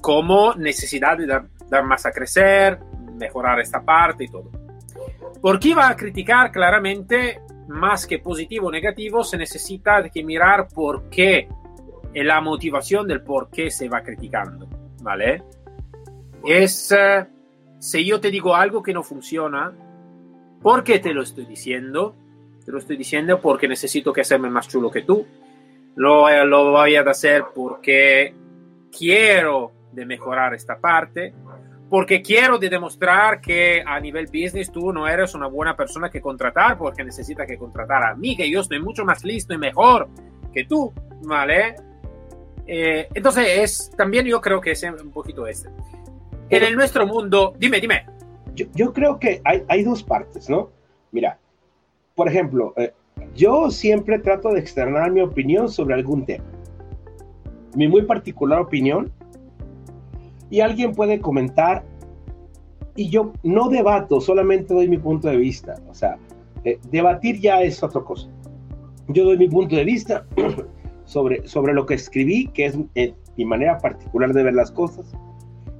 como 0.00 0.54
necesidad 0.54 1.18
de 1.18 1.26
dar, 1.26 1.46
dar, 1.68 1.84
más 1.84 2.06
a 2.06 2.12
crecer, 2.12 2.78
mejorar 3.18 3.58
esta 3.60 3.82
parte 3.82 4.24
y 4.24 4.28
todo. 4.28 4.50
¿Por 5.40 5.58
qué 5.58 5.74
va 5.74 5.88
a 5.88 5.96
criticar? 5.96 6.52
Claramente, 6.52 7.40
más 7.68 8.06
que 8.06 8.18
positivo 8.18 8.68
o 8.68 8.70
negativo, 8.70 9.24
se 9.24 9.36
necesita 9.36 10.08
que 10.08 10.22
mirar 10.22 10.68
por 10.68 11.08
qué, 11.08 11.48
la 12.14 12.40
motivación 12.40 13.08
del 13.08 13.22
por 13.22 13.50
qué 13.50 13.70
se 13.70 13.88
va 13.88 14.02
criticando, 14.02 14.68
¿vale? 15.02 15.42
Es... 16.44 16.92
Eh, 16.92 17.26
si 17.84 18.02
yo 18.06 18.18
te 18.18 18.30
digo 18.30 18.56
algo 18.56 18.82
que 18.82 18.94
no 18.94 19.02
funciona, 19.02 19.70
¿por 20.62 20.84
qué 20.84 21.00
te 21.00 21.12
lo 21.12 21.22
estoy 21.22 21.44
diciendo? 21.44 22.16
Te 22.64 22.72
lo 22.72 22.78
estoy 22.78 22.96
diciendo 22.96 23.42
porque 23.42 23.68
necesito 23.68 24.10
que 24.10 24.22
hacerme 24.22 24.48
más 24.48 24.68
chulo 24.68 24.90
que 24.90 25.02
tú. 25.02 25.26
Lo, 25.96 26.46
lo 26.46 26.70
voy 26.70 26.96
a 26.96 27.02
hacer 27.02 27.44
porque 27.54 28.34
quiero 28.90 29.72
de 29.92 30.06
mejorar 30.06 30.54
esta 30.54 30.78
parte, 30.78 31.34
porque 31.94 32.22
quiero 32.22 32.58
de 32.58 32.68
demostrar 32.68 33.40
que 33.40 33.80
a 33.86 34.00
nivel 34.00 34.26
business 34.26 34.72
tú 34.72 34.92
no 34.92 35.06
eres 35.06 35.32
una 35.32 35.46
buena 35.46 35.76
persona 35.76 36.10
que 36.10 36.20
contratar, 36.20 36.76
porque 36.76 37.04
necesita 37.04 37.46
que 37.46 37.56
contratar 37.56 38.02
a 38.02 38.16
mí, 38.16 38.36
que 38.36 38.50
yo 38.50 38.62
estoy 38.62 38.82
mucho 38.82 39.04
más 39.04 39.22
listo 39.22 39.54
y 39.54 39.58
mejor 39.58 40.08
que 40.52 40.64
tú, 40.64 40.92
¿vale? 41.22 41.76
Eh, 42.66 43.06
entonces 43.14 43.46
es 43.46 43.92
también 43.96 44.26
yo 44.26 44.40
creo 44.40 44.60
que 44.60 44.72
es 44.72 44.82
un 44.82 45.12
poquito 45.12 45.46
este 45.46 45.68
en 46.50 46.64
el 46.64 46.74
nuestro 46.74 47.06
mundo, 47.06 47.54
dime, 47.60 47.80
dime. 47.80 48.06
Yo, 48.56 48.66
yo 48.74 48.92
creo 48.92 49.20
que 49.20 49.40
hay, 49.44 49.62
hay, 49.68 49.84
dos 49.84 50.02
partes, 50.02 50.50
¿no? 50.50 50.70
Mira, 51.12 51.38
por 52.16 52.26
ejemplo, 52.26 52.74
eh, 52.76 52.92
yo 53.36 53.70
siempre 53.70 54.18
trato 54.18 54.48
de 54.48 54.58
externar 54.58 55.12
mi 55.12 55.20
opinión 55.20 55.68
sobre 55.68 55.94
algún 55.94 56.26
tema. 56.26 56.44
mi 57.76 57.86
muy 57.86 58.02
particular 58.02 58.58
opinión 58.58 59.12
y 60.54 60.60
alguien 60.60 60.94
puede 60.94 61.20
comentar 61.20 61.82
y 62.94 63.08
yo 63.08 63.32
no 63.42 63.68
debato, 63.68 64.20
solamente 64.20 64.72
doy 64.72 64.88
mi 64.88 64.98
punto 64.98 65.26
de 65.26 65.36
vista. 65.36 65.74
O 65.90 65.94
sea, 65.94 66.16
eh, 66.62 66.78
debatir 66.92 67.40
ya 67.40 67.60
es 67.60 67.82
otra 67.82 68.02
cosa. 68.02 68.28
Yo 69.08 69.24
doy 69.24 69.36
mi 69.36 69.48
punto 69.48 69.74
de 69.74 69.82
vista 69.82 70.24
sobre, 71.06 71.44
sobre 71.48 71.74
lo 71.74 71.86
que 71.86 71.94
escribí, 71.94 72.46
que 72.54 72.66
es 72.66 72.78
eh, 72.94 73.14
mi 73.36 73.44
manera 73.44 73.78
particular 73.78 74.32
de 74.32 74.44
ver 74.44 74.54
las 74.54 74.70
cosas. 74.70 75.12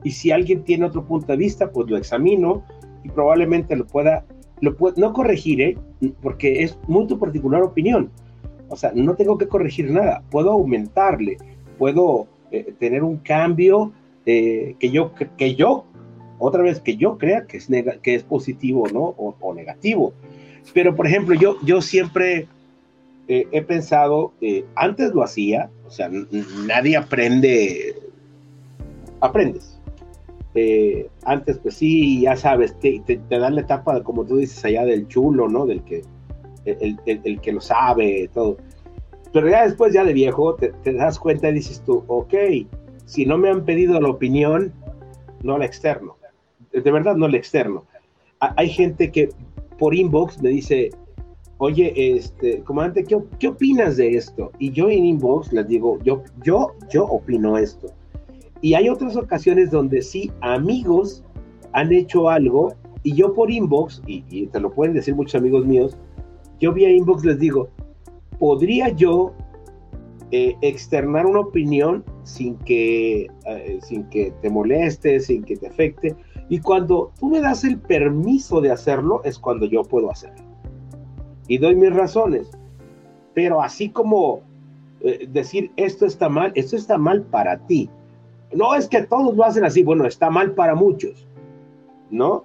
Y 0.03 0.11
si 0.11 0.33
alguien 0.33 0.65
tiene 0.65 0.87
otro 0.87 1.05
punto 1.05 1.29
de 1.29 1.37
vista, 1.37 1.71
pues 1.71 1.89
lo 1.89 1.97
examino 1.97 2.65
y 3.05 3.11
probablemente 3.11 3.77
lo 3.77 3.87
pueda, 3.87 4.25
lo 4.61 4.77
pueda 4.77 4.97
no 4.97 5.13
corregir, 5.13 5.61
¿eh? 5.61 5.79
porque 6.21 6.65
es 6.65 6.77
muy 6.89 7.07
tu 7.07 7.17
particular 7.17 7.63
opinión. 7.63 8.11
O 8.71 8.75
sea, 8.75 8.91
no 8.93 9.15
tengo 9.15 9.39
que 9.39 9.47
corregir 9.47 9.89
nada, 9.93 10.25
puedo 10.33 10.51
aumentarle, 10.51 11.37
puedo 11.79 12.27
tener 12.81 13.05
un 13.05 13.19
cambio 13.19 13.93
que, 14.25 14.91
yo, 14.91 15.13
que 15.37 15.55
yo, 15.55 15.85
otra 16.39 16.63
vez, 16.63 16.81
que 16.81 16.97
yo 16.97 17.19
crea 17.19 17.47
que 17.47 17.59
es, 17.59 17.69
que 18.03 18.15
es 18.15 18.23
positivo 18.23 18.87
¿no? 18.93 19.01
o, 19.01 19.35
o 19.41 19.55
negativo. 19.55 20.13
Pero, 20.73 20.97
por 20.97 21.07
ejemplo, 21.07 21.35
yo, 21.35 21.57
yo 21.63 21.83
siempre 21.83 22.49
eh, 23.29 23.49
he 23.53 23.63
pensado, 23.63 24.33
eh, 24.41 24.65
antes 24.75 25.15
lo 25.15 25.23
hacía, 25.23 25.71
o 25.87 25.91
sea, 25.91 26.11
nadie 26.67 26.97
aprende, 26.97 27.95
aprendes. 29.21 29.81
Eh, 30.55 31.09
antes, 31.25 31.59
pues 31.59 31.77
sí, 31.77 32.23
ya 32.23 32.37
sabes, 32.37 32.79
te, 32.81 33.03
te, 33.07 33.21
dan 33.29 33.57
la 33.57 33.63
etapa, 33.63 34.03
como 34.03 34.25
tú 34.25 34.37
dices, 34.37 34.65
allá 34.65 34.85
del 34.85 35.09
chulo, 35.09 35.49
¿no? 35.49 35.67
Del 35.67 35.83
que, 35.83 36.03
el, 36.65 36.99
el, 37.07 37.41
que 37.41 37.53
lo 37.53 37.61
sabe, 37.61 38.31
todo. 38.33 38.59
Pero 39.33 39.49
ya 39.49 39.65
después, 39.65 39.93
ya 39.93 40.05
de 40.05 40.13
viejo, 40.13 40.55
te, 40.55 40.69
te, 40.83 40.93
das 40.93 41.19
cuenta 41.19 41.49
y 41.49 41.55
dices 41.55 41.83
tú, 41.85 42.05
ok, 42.07 42.35
si 43.07 43.27
no 43.27 43.39
me 43.39 43.51
han 43.51 43.65
pedido 43.65 44.01
la 44.01 44.09
opinión, 44.09 44.73
no 45.43 45.59
la 45.59 45.67
externo. 45.67 46.17
De 46.73 46.91
verdad, 46.91 47.17
no 47.17 47.29
la 47.29 47.37
externo. 47.37 47.85
Hay 48.41 48.69
gente 48.69 49.11
que 49.11 49.31
por 49.79 49.95
inbox 49.95 50.43
me 50.43 50.51
dice, 50.51 50.91
oye, 51.59 51.93
este, 51.97 52.63
comandante, 52.63 53.05
¿qué, 53.05 53.19
¿qué, 53.39 53.49
opinas 53.49 53.97
de 53.97 54.17
esto? 54.17 54.51
Y 54.59 54.71
yo 54.71 54.91
en 54.91 55.05
inbox 55.05 55.53
les 55.53 55.69
digo, 55.69 55.99
yo, 56.03 56.23
yo, 56.43 56.73
yo 56.93 57.05
opino 57.05 57.57
esto. 57.57 57.89
Y 58.61 58.75
hay 58.75 58.89
otras 58.89 59.17
ocasiones 59.17 59.71
donde 59.71 60.03
sí, 60.03 60.33
amigos 60.41 61.23
han 61.73 61.93
hecho 61.93 62.29
algo 62.29 62.75
y 63.03 63.13
yo 63.13 63.35
por 63.35 63.51
inbox, 63.51 64.03
y, 64.07 64.47
te 64.47 64.61
lo 64.61 64.73
pueden 64.73 64.95
decir 64.95 65.15
muchos 65.15 65.35
amigos 65.35 65.67
míos, 65.67 65.97
yo 66.59 66.73
vía 66.73 66.91
inbox 66.91 67.25
les 67.25 67.39
digo, 67.39 67.69
¿podría 68.39 68.89
yo 68.89 69.35
eh, 70.31 70.57
externar 70.63 71.27
una 71.27 71.41
opinión 71.41 72.03
sin 72.25 72.57
que, 72.57 73.29
eh, 73.47 73.79
sin 73.83 74.05
que 74.11 74.33
te 74.43 74.51
moleste, 74.51 75.21
sin 75.21 75.45
que 75.45 75.57
te 75.57 75.69
afecte? 75.69 76.17
Y 76.49 76.61
cuando 76.61 77.13
tú 77.19 77.29
me 77.29 77.41
das 77.41 77.65
el 77.65 77.79
permiso 77.79 78.61
de 78.61 78.71
hacerlo, 78.71 79.23
es 79.25 79.39
cuando 79.39 79.67
yo 79.67 79.83
puedo 79.83 80.11
hacerlo. 80.11 80.45
Y 81.49 81.59
doy 81.59 81.77
mis 81.77 81.95
razones. 81.95 82.51
Pero 83.35 83.63
así 83.63 83.91
como 83.91 84.43
eh, 85.01 85.29
decir 85.31 85.71
esto 85.77 86.07
está 86.07 86.29
mal, 86.29 86.53
esto 86.55 86.77
está 86.77 86.99
mal 86.99 87.23
para 87.23 87.59
ti. 87.67 87.89
No 88.53 88.75
es 88.75 88.89
que 88.89 89.03
todos 89.03 89.37
lo 89.37 89.45
hacen 89.45 89.65
así, 89.65 89.83
bueno, 89.83 90.07
está 90.07 90.31
mal 90.31 90.53
para 90.53 90.75
muchos. 90.75 91.27
¿No? 92.11 92.45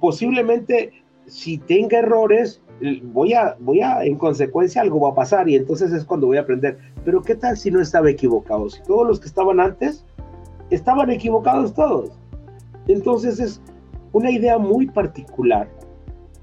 Posiblemente 0.00 0.92
si 1.26 1.58
tenga 1.58 1.98
errores, 1.98 2.62
voy 3.02 3.32
a, 3.34 3.56
voy 3.60 3.80
a, 3.80 4.04
en 4.04 4.16
consecuencia 4.16 4.82
algo 4.82 5.00
va 5.00 5.10
a 5.10 5.14
pasar 5.14 5.48
y 5.48 5.56
entonces 5.56 5.92
es 5.92 6.04
cuando 6.04 6.26
voy 6.26 6.36
a 6.36 6.42
aprender. 6.42 6.78
Pero 7.04 7.22
¿qué 7.22 7.34
tal 7.34 7.56
si 7.56 7.70
no 7.70 7.80
estaba 7.80 8.10
equivocado? 8.10 8.68
Si 8.70 8.82
todos 8.82 9.06
los 9.06 9.20
que 9.20 9.26
estaban 9.26 9.60
antes 9.60 10.04
estaban 10.70 11.10
equivocados 11.10 11.74
todos. 11.74 12.10
Entonces 12.86 13.40
es 13.40 13.60
una 14.12 14.30
idea 14.30 14.58
muy 14.58 14.86
particular 14.86 15.68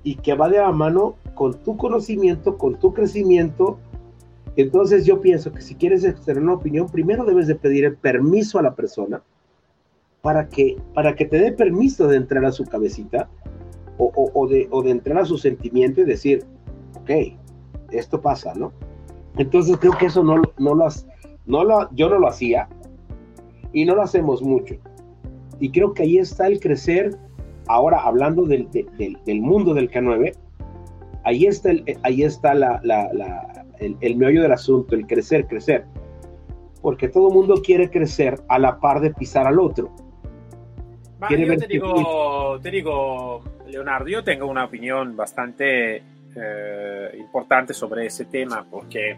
y 0.04 0.16
que 0.16 0.34
va 0.36 0.50
de 0.50 0.60
la 0.60 0.72
mano 0.72 1.16
con 1.34 1.54
tu 1.64 1.78
conocimiento, 1.78 2.58
con 2.58 2.76
tu 2.80 2.94
crecimiento. 2.94 3.78
Entonces 4.56 5.06
yo 5.06 5.22
pienso 5.22 5.52
que 5.52 5.62
si 5.62 5.76
quieres 5.76 6.04
externar 6.04 6.44
una 6.44 6.54
opinión, 6.54 6.88
primero 6.90 7.26
debes 7.26 7.48
de 7.48 7.56
pedir 7.56 7.86
el 7.86 7.98
permiso 7.98 8.60
a 8.60 8.62
la 8.64 8.76
persona 8.76 9.22
para 10.22 10.48
que, 10.48 10.78
para 10.94 11.16
que 11.16 11.26
te 11.26 11.38
dé 11.38 11.52
permiso 11.52 12.08
de 12.08 12.18
entrar 12.18 12.46
a 12.46 12.52
su 12.52 12.64
cabecita 12.66 13.30
o, 13.98 14.48
de, 14.48 14.68
o 14.72 14.84
de 14.84 14.92
entrar 14.92 15.20
a 15.20 15.26
su 15.26 15.38
sentimiento 15.38 16.02
y 16.02 16.06
decir, 16.06 16.44
ok, 16.96 17.12
esto 17.92 18.22
pasa, 18.22 18.54
¿no? 18.56 18.72
Entonces 19.38 19.78
creo 19.78 19.94
que 19.98 20.08
eso 20.08 20.24
no, 20.24 20.42
no, 20.58 20.76
lo, 20.76 20.88
no 21.46 21.64
lo, 21.64 21.90
yo 21.92 22.10
no 22.10 22.20
lo 22.20 22.28
hacía 22.28 22.68
y 23.74 23.86
no 23.86 23.96
lo 23.96 24.02
hacemos 24.02 24.42
mucho. 24.42 24.76
Y 25.60 25.72
creo 25.72 25.94
que 25.94 26.04
ahí 26.04 26.18
está 26.18 26.48
el 26.48 26.60
crecer, 26.60 27.18
ahora 27.68 28.02
hablando 28.02 28.44
del, 28.44 28.70
del, 28.72 29.42
mundo 29.42 29.74
del 29.74 29.90
K9, 29.90 30.34
ahí 31.24 31.46
está, 31.46 31.72
el, 31.72 31.84
ahí 32.04 32.24
está 32.24 32.54
la, 32.54 32.80
la, 32.84 33.66
el, 33.80 33.98
el, 34.02 34.16
meollo 34.18 34.42
del 34.42 34.52
asunto, 34.52 34.96
el 34.96 35.06
crecer, 35.06 35.48
crecer. 35.48 35.86
Porque 36.82 37.08
todo 37.08 37.30
mundo 37.32 37.56
quiere 37.64 37.90
crecer 37.90 38.40
a 38.48 38.60
la 38.60 38.80
par 38.80 39.02
de 39.02 39.14
pisar 39.14 39.48
al 39.48 39.60
otro. 39.60 39.92
yo 41.30 41.58
te 41.58 41.68
digo, 41.68 42.60
te 42.62 42.72
digo, 42.72 43.42
Leonardo, 43.68 44.08
yo 44.08 44.24
tengo 44.24 44.48
una 44.48 44.66
opinión 44.66 45.16
bastante 45.16 46.04
eh, 46.36 47.18
importante 47.18 47.74
sobre 47.74 48.06
ese 48.06 48.26
tema, 48.26 48.66
porque 48.70 49.18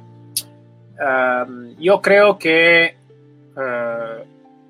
um, 0.99 1.75
yo 1.77 2.01
creo 2.01 2.37
que 2.37 2.95
uh, 3.55 4.23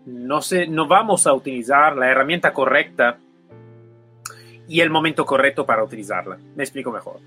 no, 0.06 0.42
se, 0.42 0.68
no 0.68 0.88
vamos 0.88 1.28
a 1.28 1.34
utilizar 1.34 1.96
la 1.96 2.10
herramienta 2.10 2.54
correcta 2.54 3.18
y 4.68 4.82
el 4.82 4.90
momento 4.90 5.26
correcto 5.26 5.66
para 5.66 5.84
utilizarla. 5.84 6.38
Me 6.56 6.64
explico 6.64 6.92
mejor. 6.92 7.20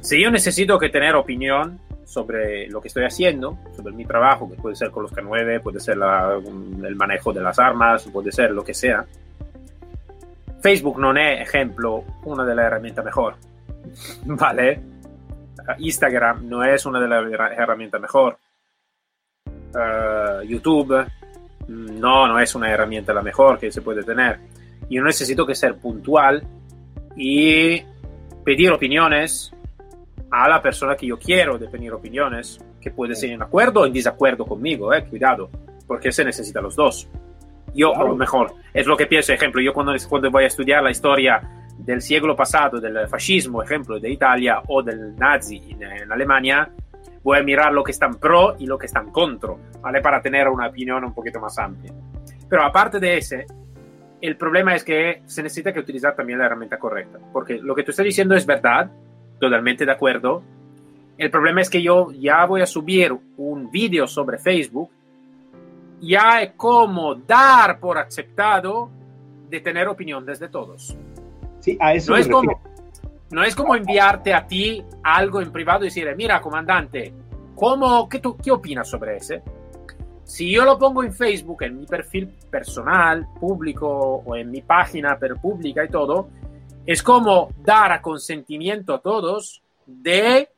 Si 0.00 0.22
yo 0.22 0.30
necesito 0.30 0.78
que 0.78 0.90
tener 0.90 1.14
opinión 1.14 1.80
sobre 2.04 2.68
lo 2.68 2.80
que 2.80 2.88
estoy 2.88 3.04
haciendo, 3.04 3.58
sobre 3.74 3.94
mi 3.94 4.04
trabajo, 4.04 4.50
que 4.50 4.56
puede 4.56 4.76
ser 4.76 4.90
con 4.90 5.02
los 5.02 5.12
K9, 5.12 5.60
puede 5.62 5.80
ser 5.80 5.94
el 5.96 6.96
manejo 6.96 7.32
de 7.32 7.40
las 7.40 7.58
armas, 7.58 8.04
puede 8.12 8.30
ser 8.30 8.50
lo 8.50 8.62
que 8.62 8.74
sea, 8.74 9.06
Facebook 10.64 10.98
no 10.98 11.14
es, 11.14 11.42
ejemplo, 11.42 12.02
una 12.24 12.42
de 12.42 12.54
las 12.54 12.64
herramientas 12.64 13.04
mejor. 13.04 13.36
¿Vale? 14.24 14.80
Instagram 15.76 16.48
no 16.48 16.64
es 16.64 16.86
una 16.86 16.98
de 17.00 17.06
las 17.06 17.52
herramientas 17.58 18.00
mejor. 18.00 18.38
Uh, 19.46 20.42
YouTube 20.42 21.04
no, 21.68 22.26
no 22.26 22.38
es 22.38 22.54
una 22.54 22.70
herramienta 22.70 23.12
la 23.12 23.20
mejor 23.20 23.58
que 23.58 23.70
se 23.70 23.82
puede 23.82 24.04
tener. 24.04 24.38
Yo 24.88 25.02
necesito 25.02 25.44
que 25.44 25.54
ser 25.54 25.76
puntual 25.76 26.42
y 27.14 27.82
pedir 28.42 28.70
opiniones 28.70 29.52
a 30.30 30.48
la 30.48 30.62
persona 30.62 30.96
que 30.96 31.08
yo 31.08 31.18
quiero 31.18 31.58
de 31.58 31.68
pedir 31.68 31.92
opiniones, 31.92 32.58
que 32.80 32.90
puede 32.90 33.14
ser 33.14 33.32
en 33.32 33.42
acuerdo 33.42 33.80
o 33.80 33.86
en 33.86 33.92
desacuerdo 33.92 34.46
conmigo, 34.46 34.94
eh, 34.94 35.04
cuidado, 35.04 35.50
porque 35.86 36.10
se 36.10 36.24
necesita 36.24 36.62
los 36.62 36.74
dos. 36.74 37.06
Yo, 37.74 37.92
claro. 37.92 38.08
lo 38.08 38.16
mejor, 38.16 38.54
es 38.72 38.86
lo 38.86 38.96
que 38.96 39.06
pienso, 39.06 39.32
ejemplo, 39.32 39.60
yo 39.60 39.72
cuando, 39.72 39.92
cuando 40.08 40.30
voy 40.30 40.44
a 40.44 40.46
estudiar 40.46 40.82
la 40.82 40.90
historia 40.90 41.40
del 41.76 42.00
siglo 42.00 42.36
pasado, 42.36 42.80
del 42.80 43.08
fascismo, 43.08 43.62
ejemplo, 43.62 43.98
de 43.98 44.10
Italia 44.10 44.62
o 44.68 44.82
del 44.82 45.16
nazi 45.16 45.60
en, 45.70 45.82
en 45.82 46.12
Alemania, 46.12 46.70
voy 47.22 47.38
a 47.38 47.42
mirar 47.42 47.72
lo 47.72 47.82
que 47.82 47.90
están 47.90 48.14
pro 48.14 48.54
y 48.58 48.66
lo 48.66 48.78
que 48.78 48.86
están 48.86 49.10
contra, 49.10 49.54
¿vale? 49.80 50.00
Para 50.00 50.20
tener 50.20 50.48
una 50.48 50.68
opinión 50.68 51.04
un 51.04 51.14
poquito 51.14 51.40
más 51.40 51.58
amplia. 51.58 51.92
Pero 52.48 52.62
aparte 52.62 53.00
de 53.00 53.16
ese, 53.16 53.46
el 54.20 54.36
problema 54.36 54.74
es 54.74 54.84
que 54.84 55.22
se 55.26 55.42
necesita 55.42 55.72
que 55.72 55.80
utilizar 55.80 56.14
también 56.14 56.38
la 56.38 56.46
herramienta 56.46 56.78
correcta, 56.78 57.18
porque 57.32 57.58
lo 57.58 57.74
que 57.74 57.82
tú 57.82 57.90
estás 57.90 58.04
diciendo 58.04 58.34
es 58.34 58.46
verdad, 58.46 58.90
totalmente 59.40 59.84
de 59.84 59.92
acuerdo. 59.92 60.42
El 61.18 61.30
problema 61.30 61.60
es 61.60 61.70
que 61.70 61.82
yo 61.82 62.10
ya 62.12 62.44
voy 62.44 62.60
a 62.60 62.66
subir 62.66 63.14
un 63.36 63.70
vídeo 63.70 64.06
sobre 64.06 64.38
Facebook, 64.38 64.90
ya 66.06 66.42
es 66.42 66.52
como 66.52 67.14
dar 67.14 67.80
por 67.80 67.98
aceptado 67.98 68.90
de 69.48 69.60
tener 69.60 69.88
opinión 69.88 70.24
desde 70.24 70.48
todos. 70.48 70.96
Sí, 71.60 71.76
a 71.80 71.94
eso 71.94 72.12
no 72.12 72.18
es 72.18 72.28
como 72.28 72.60
no 73.30 73.42
es 73.42 73.56
como 73.56 73.74
enviarte 73.74 74.32
a 74.32 74.46
ti 74.46 74.84
algo 75.02 75.40
en 75.40 75.50
privado 75.50 75.84
y 75.84 75.88
decir, 75.88 76.06
mira, 76.16 76.40
comandante, 76.40 77.12
¿cómo, 77.56 78.08
qué, 78.08 78.20
tú, 78.20 78.36
¿qué 78.36 78.52
opinas 78.52 78.88
sobre 78.88 79.16
ese? 79.16 79.42
Si 80.22 80.52
yo 80.52 80.64
lo 80.64 80.78
pongo 80.78 81.02
en 81.02 81.12
Facebook, 81.12 81.64
en 81.64 81.80
mi 81.80 81.86
perfil 81.86 82.28
personal, 82.48 83.26
público, 83.40 84.22
o 84.24 84.36
en 84.36 84.50
mi 84.52 84.62
página 84.62 85.18
per 85.18 85.34
pública 85.36 85.84
y 85.84 85.88
todo, 85.88 86.28
es 86.86 87.02
como 87.02 87.50
dar 87.58 87.90
a 87.90 88.00
consentimiento 88.00 88.94
a 88.94 89.00
todos 89.00 89.62
de 89.84 90.48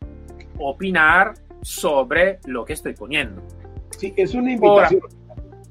opinar 0.58 1.32
sobre 1.62 2.40
lo 2.44 2.64
que 2.64 2.74
estoy 2.74 2.94
poniendo. 2.94 3.42
Sí, 3.90 4.12
es 4.16 4.34
una 4.34 4.52
invitación. 4.52 5.00
Ahora, 5.02 5.25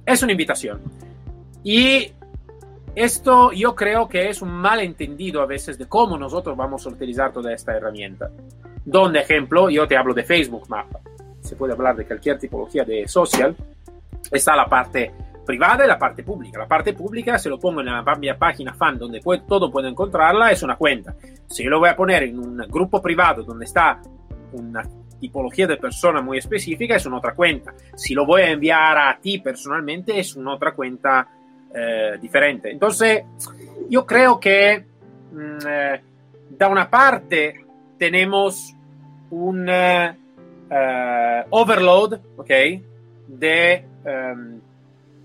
es 0.05 0.23
una 0.23 0.31
invitación. 0.31 0.81
Y 1.63 2.11
esto 2.95 3.51
yo 3.51 3.75
creo 3.75 4.07
que 4.07 4.29
es 4.29 4.41
un 4.41 4.49
malentendido 4.49 5.41
a 5.41 5.45
veces 5.45 5.77
de 5.77 5.87
cómo 5.87 6.17
nosotros 6.17 6.55
vamos 6.55 6.85
a 6.85 6.89
utilizar 6.89 7.33
toda 7.33 7.53
esta 7.53 7.75
herramienta. 7.75 8.29
Donde, 8.85 9.19
ejemplo, 9.19 9.69
yo 9.69 9.87
te 9.87 9.97
hablo 9.97 10.13
de 10.13 10.23
Facebook. 10.23 10.67
Se 11.41 11.55
puede 11.55 11.73
hablar 11.73 11.95
de 11.95 12.05
cualquier 12.05 12.37
tipología 12.37 12.83
de 12.83 13.07
social. 13.07 13.55
está 14.31 14.55
la 14.55 14.67
parte 14.67 15.11
privada 15.45 15.85
y 15.85 15.87
la 15.87 15.99
parte 15.99 16.23
pública. 16.23 16.59
La 16.59 16.67
parte 16.67 16.93
pública, 16.93 17.37
se 17.37 17.49
lo 17.49 17.59
pongo 17.59 17.81
en 17.81 17.87
la 17.87 18.15
mi 18.15 18.31
página 18.33 18.73
fan 18.73 18.97
donde 18.97 19.21
todo 19.47 19.71
puede 19.71 19.89
encontrarla, 19.89 20.51
es 20.51 20.63
una 20.63 20.75
cuenta. 20.75 21.15
Si 21.47 21.63
yo 21.63 21.69
lo 21.69 21.79
voy 21.79 21.89
a 21.89 21.95
poner 21.95 22.23
en 22.23 22.39
un 22.39 22.57
grupo 22.69 23.01
privado 23.01 23.43
donde 23.43 23.65
está 23.65 24.01
una 24.53 24.83
tipología 25.25 25.65
de 25.65 25.77
persona 25.77 26.21
muy 26.21 26.37
específica, 26.37 26.95
es 26.95 27.05
una 27.05 27.17
otra 27.17 27.33
cuenta. 27.33 27.73
Si 27.95 28.13
lo 28.13 28.25
voy 28.25 28.43
a 28.43 28.51
enviar 28.51 28.97
a 28.97 29.17
ti 29.19 29.39
personalmente, 29.39 30.19
es 30.19 30.35
una 30.35 30.53
otra 30.53 30.73
cuenta 30.73 31.27
eh, 31.73 32.17
diferente. 32.21 32.71
Entonces, 32.71 33.23
yo 33.89 34.05
creo 34.05 34.39
que 34.39 34.85
mm, 35.31 35.67
eh, 35.67 36.01
da 36.51 36.67
una 36.67 36.89
parte 36.89 37.65
tenemos 37.97 38.75
un 39.31 39.67
eh, 39.67 40.15
overload, 41.49 42.19
¿ok? 42.37 42.51
De 43.27 43.85
em, 44.05 44.59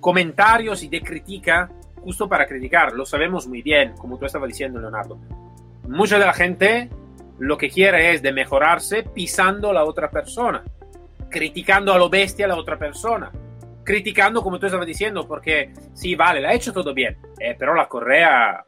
comentarios 0.01 0.83
y 0.83 0.89
de 0.89 1.03
crítica 1.03 1.71
justo 2.03 2.27
para 2.27 2.47
criticar. 2.47 2.95
Lo 2.95 3.05
sabemos 3.05 3.47
muy 3.47 3.61
bien, 3.61 3.93
como 3.99 4.17
tú 4.17 4.25
estabas 4.25 4.49
diciendo, 4.49 4.81
Leonardo. 4.81 5.19
Mucha 5.87 6.19
de 6.19 6.25
la 6.25 6.33
gente 6.33 6.89
lo 7.41 7.57
que 7.57 7.71
quiere 7.71 8.13
es 8.13 8.23
de 8.23 8.33
mejorarse 8.33 9.03
pisando 9.03 9.71
a 9.71 9.73
la 9.73 9.85
otra 9.85 10.11
persona, 10.11 10.63
criticando 11.31 11.93
a 11.93 11.99
lo 11.99 12.11
bestia 12.11 12.45
a 12.45 12.49
la 12.49 12.57
otra 12.57 12.79
persona, 12.79 13.33
criticando 13.83 14.43
como 14.43 14.59
tú 14.59 14.67
estabas 14.67 14.87
diciendo, 14.87 15.27
porque 15.27 15.73
sí, 15.95 16.15
vale, 16.15 16.41
la 16.41 16.51
ha 16.51 16.55
hecho 16.55 16.73
todo 16.73 16.93
bien, 16.93 17.17
eh, 17.39 17.57
pero 17.59 17.75
la 17.75 17.89
correa 17.89 18.63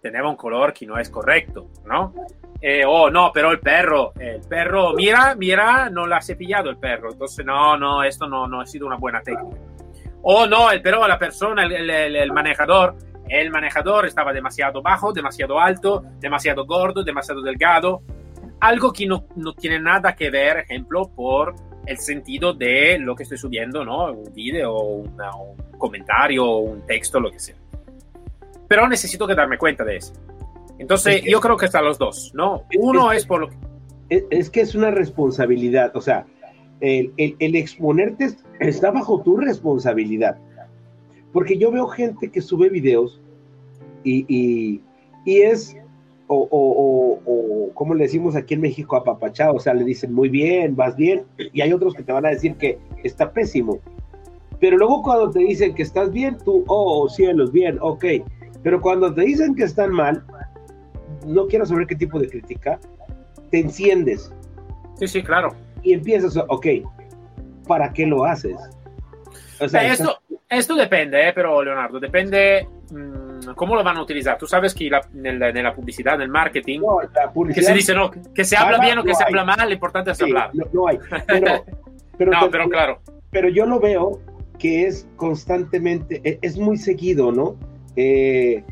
tenía 0.00 0.24
un 0.24 0.36
color 0.36 0.72
que 0.72 0.86
no 0.86 0.98
es 0.98 1.10
correcto, 1.10 1.68
¿no? 1.84 2.14
Eh, 2.60 2.84
oh, 2.86 3.10
no, 3.10 3.30
pero 3.34 3.50
el 3.50 3.60
perro, 3.60 4.14
el 4.18 4.40
perro, 4.40 4.94
mira, 4.94 5.34
mira, 5.34 5.90
no 5.90 6.06
la 6.06 6.16
ha 6.16 6.22
cepillado 6.22 6.70
el 6.70 6.78
perro, 6.78 7.12
entonces 7.12 7.44
no, 7.44 7.76
no, 7.76 8.02
esto 8.02 8.26
no, 8.26 8.48
no 8.48 8.62
ha 8.62 8.66
sido 8.66 8.86
una 8.86 8.96
buena 8.96 9.20
técnica. 9.20 9.58
Oh, 10.22 10.46
no, 10.46 10.70
el, 10.70 10.80
pero 10.80 11.06
la 11.06 11.18
persona, 11.18 11.64
el, 11.64 11.90
el, 11.90 12.16
el 12.16 12.32
manejador, 12.32 12.96
el 13.28 13.50
manejador 13.50 14.06
estaba 14.06 14.32
demasiado 14.32 14.82
bajo, 14.82 15.12
demasiado 15.12 15.58
alto, 15.58 16.04
demasiado 16.20 16.66
gordo, 16.66 17.02
demasiado 17.02 17.42
delgado, 17.42 18.02
algo 18.60 18.92
que 18.92 19.06
no, 19.06 19.26
no 19.36 19.52
tiene 19.54 19.80
nada 19.80 20.14
que 20.14 20.30
ver, 20.30 20.58
ejemplo, 20.58 21.10
por 21.14 21.54
el 21.86 21.98
sentido 21.98 22.52
de 22.52 22.98
lo 22.98 23.14
que 23.14 23.22
estoy 23.22 23.38
subiendo, 23.38 23.84
¿no? 23.84 24.12
Un 24.12 24.32
video, 24.34 24.76
una, 24.76 25.34
un 25.36 25.56
comentario, 25.78 26.56
un 26.56 26.84
texto, 26.86 27.20
lo 27.20 27.30
que 27.30 27.38
sea. 27.38 27.56
Pero 28.68 28.88
necesito 28.88 29.26
que 29.26 29.34
darme 29.34 29.56
cuenta 29.56 29.84
de 29.84 29.96
eso. 29.96 30.12
Entonces, 30.78 31.22
yo 31.24 31.40
creo 31.40 31.56
que 31.56 31.66
están 31.66 31.84
los 31.84 31.98
dos, 31.98 32.32
¿no? 32.34 32.64
Uno 32.78 33.12
es, 33.12 33.24
por 33.24 33.40
lo 33.40 33.48
que... 33.48 33.56
Es 34.30 34.50
que 34.50 34.60
es 34.60 34.74
una 34.74 34.90
responsabilidad, 34.90 35.96
o 35.96 36.00
sea, 36.00 36.26
el, 36.80 37.12
el, 37.16 37.36
el, 37.38 37.56
exponerte 37.56 38.36
está 38.60 38.90
bajo 38.90 39.22
tu 39.22 39.36
responsabilidad. 39.36 40.38
Porque 41.36 41.58
yo 41.58 41.70
veo 41.70 41.86
gente 41.86 42.30
que 42.30 42.40
sube 42.40 42.70
videos 42.70 43.20
y, 44.04 44.24
y, 44.26 44.80
y 45.26 45.42
es, 45.42 45.76
o, 46.28 46.48
o, 46.50 47.20
o, 47.26 47.74
como 47.74 47.92
le 47.92 48.04
decimos 48.04 48.34
aquí 48.36 48.54
en 48.54 48.62
México, 48.62 48.96
apapachado, 48.96 49.56
o 49.56 49.60
sea, 49.60 49.74
le 49.74 49.84
dicen 49.84 50.14
muy 50.14 50.30
bien, 50.30 50.74
vas 50.74 50.96
bien, 50.96 51.26
y 51.36 51.60
hay 51.60 51.74
otros 51.74 51.92
que 51.92 52.02
te 52.02 52.10
van 52.10 52.24
a 52.24 52.30
decir 52.30 52.54
que 52.54 52.78
está 53.04 53.32
pésimo. 53.32 53.80
Pero 54.60 54.78
luego 54.78 55.02
cuando 55.02 55.30
te 55.30 55.40
dicen 55.40 55.74
que 55.74 55.82
estás 55.82 56.10
bien, 56.10 56.38
tú, 56.42 56.64
oh, 56.68 57.06
cielos, 57.10 57.52
bien, 57.52 57.76
ok. 57.82 58.06
Pero 58.62 58.80
cuando 58.80 59.12
te 59.12 59.20
dicen 59.20 59.54
que 59.54 59.64
están 59.64 59.92
mal, 59.92 60.24
no 61.26 61.48
quiero 61.48 61.66
saber 61.66 61.86
qué 61.86 61.96
tipo 61.96 62.18
de 62.18 62.30
crítica, 62.30 62.80
te 63.50 63.60
enciendes. 63.60 64.32
Sí, 64.94 65.06
sí, 65.06 65.22
claro. 65.22 65.54
Y 65.82 65.92
empiezas, 65.92 66.34
ok, 66.48 66.66
¿para 67.68 67.92
qué 67.92 68.06
lo 68.06 68.24
haces? 68.24 68.56
O 69.60 69.68
sea, 69.68 69.92
esto, 69.92 70.18
esto 70.48 70.74
depende, 70.76 71.28
eh, 71.28 71.32
pero 71.34 71.62
Leonardo, 71.62 71.98
depende 71.98 72.68
mmm, 72.90 73.52
cómo 73.54 73.74
lo 73.74 73.82
van 73.82 73.96
a 73.96 74.02
utilizar. 74.02 74.38
Tú 74.38 74.46
sabes 74.46 74.74
que 74.74 74.88
la, 74.88 75.00
nella, 75.14 75.50
nella 75.52 75.74
pubblicità, 75.74 76.16
nel 76.16 76.28
marketing, 76.28 76.80
no, 76.80 77.00
la 77.00 77.32
publicidad, 77.32 77.66
que 77.66 77.72
se 77.72 77.74
dice, 77.74 77.94
no, 77.94 78.10
que 78.10 78.44
se 78.44 78.56
habla 78.56 78.78
bien 78.78 78.98
o 78.98 79.02
que 79.02 79.10
no 79.10 79.16
se 79.16 79.24
hay. 79.24 79.28
habla 79.28 79.44
mal, 79.44 79.68
lo 79.68 79.74
importante 79.74 80.10
es 80.12 80.18
sí, 80.18 80.24
hablar. 80.24 80.50
No, 80.54 80.64
no 80.72 80.88
hay, 80.88 80.98
pero, 81.26 81.64
pero, 82.18 82.30
no, 82.32 82.50
pero 82.50 82.68
claro. 82.68 83.00
Pero 83.30 83.48
yo 83.48 83.66
lo 83.66 83.80
veo 83.80 84.20
que 84.58 84.86
es 84.86 85.08
constantemente, 85.16 86.20
es, 86.24 86.38
es 86.42 86.58
muy 86.58 86.76
seguido, 86.76 87.32
¿no? 87.32 87.56
Eh, 87.96 88.62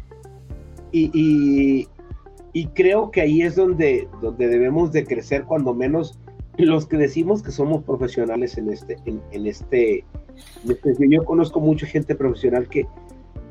y, 0.92 1.10
y, 1.12 1.88
y, 2.52 2.66
creo 2.68 3.10
que 3.10 3.20
ahí 3.20 3.42
es 3.42 3.56
donde, 3.56 4.08
donde 4.20 4.46
debemos 4.46 4.92
de 4.92 5.04
crecer, 5.04 5.42
cuando 5.42 5.74
menos 5.74 6.18
los 6.56 6.86
que 6.86 6.96
decimos 6.96 7.42
que 7.42 7.50
somos 7.50 7.82
profesionales 7.82 8.56
en 8.58 8.70
este, 8.70 8.96
en, 9.06 9.20
en 9.32 9.46
este, 9.46 10.04
este, 10.68 10.94
yo 11.08 11.24
conozco 11.24 11.60
mucha 11.60 11.86
gente 11.86 12.14
profesional 12.14 12.68
que, 12.68 12.86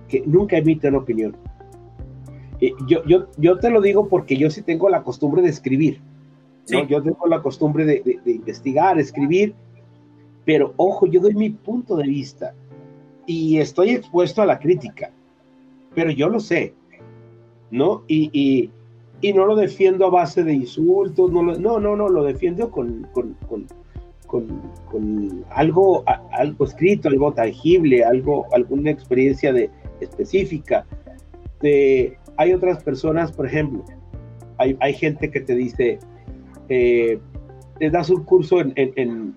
que 0.07 0.23
nunca 0.25 0.57
emiten 0.57 0.95
opinión. 0.95 1.35
Yo, 2.87 3.03
yo, 3.05 3.27
yo 3.37 3.59
te 3.59 3.69
lo 3.69 3.81
digo 3.81 4.07
porque 4.07 4.37
yo 4.37 4.49
sí 4.49 4.61
tengo 4.61 4.89
la 4.89 5.03
costumbre 5.03 5.41
de 5.41 5.49
escribir. 5.49 5.99
¿no? 6.71 6.79
Sí. 6.79 6.85
Yo 6.87 7.03
tengo 7.03 7.27
la 7.27 7.41
costumbre 7.41 7.85
de, 7.85 8.01
de, 8.01 8.19
de, 8.23 8.31
investigar, 8.31 8.97
escribir, 8.97 9.53
pero 10.45 10.73
ojo, 10.77 11.05
yo 11.05 11.19
doy 11.19 11.33
mi 11.33 11.49
punto 11.49 11.95
de 11.97 12.07
vista 12.07 12.53
y 13.25 13.57
estoy 13.57 13.91
expuesto 13.91 14.41
a 14.41 14.45
la 14.45 14.59
crítica, 14.59 15.11
pero 15.95 16.11
yo 16.11 16.29
lo 16.29 16.39
sé, 16.39 16.73
¿no? 17.71 18.03
Y, 18.07 18.29
y, 18.33 18.69
y 19.21 19.33
no 19.33 19.45
lo 19.45 19.55
defiendo 19.55 20.05
a 20.05 20.09
base 20.09 20.43
de 20.43 20.53
insultos, 20.53 21.31
no, 21.31 21.43
lo, 21.43 21.57
no, 21.57 21.79
no, 21.79 21.95
no, 21.95 22.09
lo 22.09 22.23
defiendo 22.23 22.69
con, 22.69 23.07
con, 23.13 23.35
con, 23.47 23.67
con, 24.89 25.45
algo, 25.49 26.03
algo 26.31 26.65
escrito, 26.65 27.09
algo 27.09 27.33
tangible, 27.33 28.03
algo, 28.03 28.47
alguna 28.53 28.91
experiencia 28.91 29.53
de, 29.53 29.69
específica. 29.99 30.85
Hay 32.37 32.53
otras 32.53 32.83
personas, 32.83 33.31
por 33.31 33.45
ejemplo, 33.45 33.85
hay, 34.57 34.75
hay 34.79 34.93
gente 34.93 35.29
que 35.29 35.39
te 35.39 35.55
dice, 35.55 35.99
eh, 36.69 37.19
te 37.79 37.89
das 37.89 38.09
un 38.09 38.23
curso 38.23 38.59
en, 38.59 39.35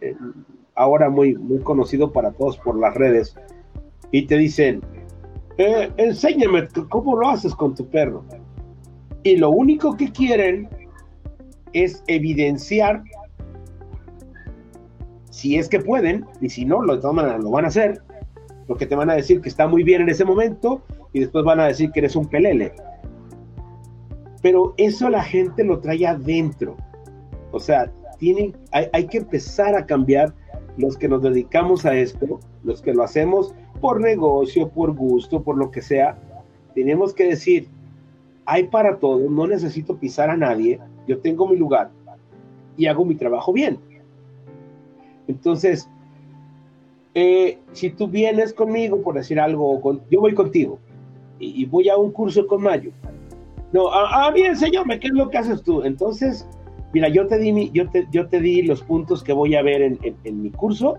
ahora 0.74 1.11
muy, 1.11 1.35
muy 1.35 1.59
conocido 1.59 2.12
para 2.12 2.32
todos 2.32 2.56
por 2.59 2.78
las 2.78 2.94
redes, 2.94 3.37
y 4.12 4.26
te 4.26 4.37
dicen, 4.38 4.80
eh, 5.59 5.90
enséñame 5.96 6.68
cómo 6.88 7.16
lo 7.16 7.28
haces 7.28 7.54
con 7.54 7.74
tu 7.74 7.87
perro. 7.87 8.24
Y 9.22 9.37
lo 9.37 9.50
único 9.50 9.96
que 9.96 10.11
quieren 10.12 10.68
es 11.72 12.02
evidenciar, 12.06 13.02
si 15.37 15.59
es 15.59 15.68
que 15.68 15.81
pueden, 15.81 16.25
y 16.40 16.49
si 16.49 16.64
no, 16.64 16.81
lo, 16.81 17.12
maneras 17.12 17.44
lo 17.44 17.51
van 17.51 17.66
a 17.66 17.68
hacer, 17.68 18.01
porque 18.66 18.87
te 18.87 18.96
van 18.96 19.11
a 19.11 19.14
decir 19.16 19.42
que 19.42 19.51
está 19.51 19.68
muy 19.68 19.83
bien 19.83 20.01
en 20.01 20.09
ese 20.09 20.25
momento 20.25 20.81
y 21.12 21.20
después 21.20 21.44
van 21.44 21.61
a 21.61 21.66
decir 21.66 21.90
que 21.90 22.01
eres 22.01 22.16
un 22.16 22.25
pelele. 22.25 22.72
Pero 24.40 24.72
eso 24.79 25.11
la 25.11 25.22
gente 25.22 25.62
lo 25.62 25.81
trae 25.81 26.07
adentro. 26.07 26.79
O 27.53 27.61
sea, 27.61 27.92
tienen, 28.18 28.57
hay, 28.72 28.87
hay 28.94 29.07
que 29.09 29.18
empezar 29.18 29.75
a 29.75 29.85
cambiar 29.85 30.33
los 30.79 30.96
que 30.96 31.07
nos 31.07 31.22
dedicamos 31.22 31.85
a 31.85 31.94
esto, 31.94 32.40
los 32.64 32.81
que 32.81 32.94
lo 32.94 33.03
hacemos 33.03 33.55
por 33.83 34.01
negocio, 34.01 34.70
por 34.70 34.94
gusto, 34.94 35.42
por 35.42 35.59
lo 35.59 35.70
que 35.70 35.83
sea, 35.83 36.18
tenemos 36.75 37.12
que 37.12 37.25
decir, 37.25 37.68
hay 38.46 38.68
para 38.68 38.96
todo, 38.96 39.29
no 39.29 39.46
necesito 39.46 39.99
pisar 39.99 40.31
a 40.31 40.37
nadie, 40.38 40.81
yo 41.07 41.18
tengo 41.18 41.46
mi 41.46 41.57
lugar 41.57 41.90
y 42.79 42.87
hago 42.87 43.05
mi 43.05 43.16
trabajo 43.16 43.53
bien. 43.53 43.79
Entonces, 45.28 45.88
eh, 47.14 47.58
si 47.72 47.90
tú 47.90 48.08
vienes 48.08 48.52
conmigo, 48.52 49.02
por 49.02 49.14
decir 49.14 49.40
algo, 49.40 49.80
con, 49.80 50.02
yo 50.10 50.20
voy 50.20 50.34
contigo 50.34 50.78
y, 51.38 51.64
voy 51.66 51.88
a 51.88 51.96
un 51.96 52.12
curso 52.12 52.46
con 52.46 52.62
Mayo. 52.62 52.90
No, 53.72 53.88
a, 53.88 54.26
a 54.26 54.30
mí 54.30 54.42
enséñame 54.42 54.98
qué 54.98 55.08
es 55.08 55.12
lo 55.12 55.28
que 55.28 55.38
haces 55.38 55.62
tú. 55.62 55.82
Entonces, 55.82 56.46
mira, 56.92 57.08
yo 57.08 57.26
te 57.26 57.38
di, 57.38 57.52
mi, 57.52 57.70
yo 57.72 57.88
te, 57.90 58.40
di 58.40 58.62
los 58.62 58.82
puntos 58.82 59.22
que 59.22 59.32
voy 59.32 59.54
a 59.54 59.62
ver 59.62 59.82
en 59.82 60.42
mi 60.42 60.50
curso. 60.50 60.98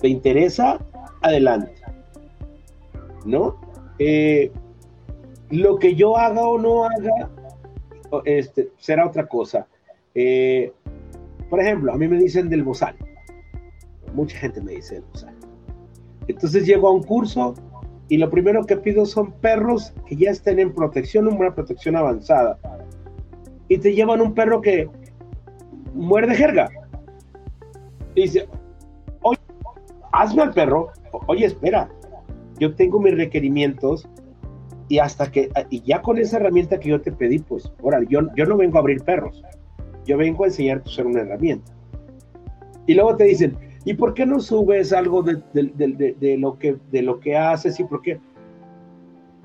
¿Te 0.00 0.08
interesa? 0.08 0.78
Adelante. 1.22 1.72
¿No? 3.24 3.56
Eh, 3.98 4.52
lo 5.50 5.78
que 5.78 5.94
yo 5.94 6.16
haga 6.16 6.42
o 6.42 6.58
no 6.58 6.84
haga 6.84 7.30
este, 8.24 8.70
será 8.78 9.06
otra 9.06 9.26
cosa. 9.26 9.66
Eh, 10.14 10.72
por 11.50 11.60
ejemplo, 11.60 11.92
a 11.92 11.96
mí 11.96 12.06
me 12.06 12.18
dicen 12.18 12.48
del 12.48 12.62
bozal. 12.62 12.94
Mucha 14.14 14.36
gente 14.38 14.60
me 14.60 14.72
dice 14.72 15.00
bozal. 15.00 15.34
Entonces 16.26 16.66
llego 16.66 16.88
a 16.88 16.92
un 16.92 17.02
curso 17.02 17.54
y 18.08 18.16
lo 18.16 18.30
primero 18.30 18.64
que 18.64 18.76
pido 18.76 19.04
son 19.06 19.32
perros 19.32 19.92
que 20.06 20.16
ya 20.16 20.30
estén 20.30 20.58
en 20.58 20.74
protección, 20.74 21.26
una 21.26 21.54
protección 21.54 21.96
avanzada. 21.96 22.58
Y 23.68 23.78
te 23.78 23.94
llevan 23.94 24.20
un 24.20 24.34
perro 24.34 24.60
que 24.60 24.88
muerde 25.94 26.34
jerga. 26.34 26.68
Y 28.14 28.22
dice, 28.22 28.48
oye, 29.22 29.38
hazme 30.12 30.42
al 30.42 30.52
perro. 30.52 30.90
Oye, 31.26 31.46
espera, 31.46 31.88
yo 32.58 32.74
tengo 32.74 32.98
mis 32.98 33.16
requerimientos 33.16 34.08
y 34.88 34.98
hasta 34.98 35.30
que, 35.30 35.50
y 35.70 35.82
ya 35.82 36.00
con 36.00 36.18
esa 36.18 36.38
herramienta 36.38 36.80
que 36.80 36.88
yo 36.88 37.00
te 37.00 37.12
pedí, 37.12 37.38
pues, 37.40 37.70
ahora, 37.82 38.00
yo, 38.08 38.20
yo 38.34 38.46
no 38.46 38.56
vengo 38.56 38.78
a 38.78 38.80
abrir 38.80 39.02
perros, 39.02 39.42
yo 40.06 40.16
vengo 40.16 40.44
a 40.44 40.46
enseñarte 40.46 40.88
a 40.88 40.92
usar 40.92 41.06
una 41.06 41.20
herramienta. 41.20 41.70
Y 42.86 42.94
luego 42.94 43.16
te 43.16 43.24
dicen, 43.24 43.56
¿Y 43.84 43.94
por 43.94 44.14
qué 44.14 44.26
no 44.26 44.40
subes 44.40 44.92
algo 44.92 45.22
de, 45.22 45.40
de, 45.52 46.36
lo, 46.38 46.58
que, 46.58 46.76
de 46.90 47.02
lo 47.02 47.20
que 47.20 47.36
haces? 47.36 47.78
¿Y 47.80 47.84
por 47.84 48.02
qué? 48.02 48.20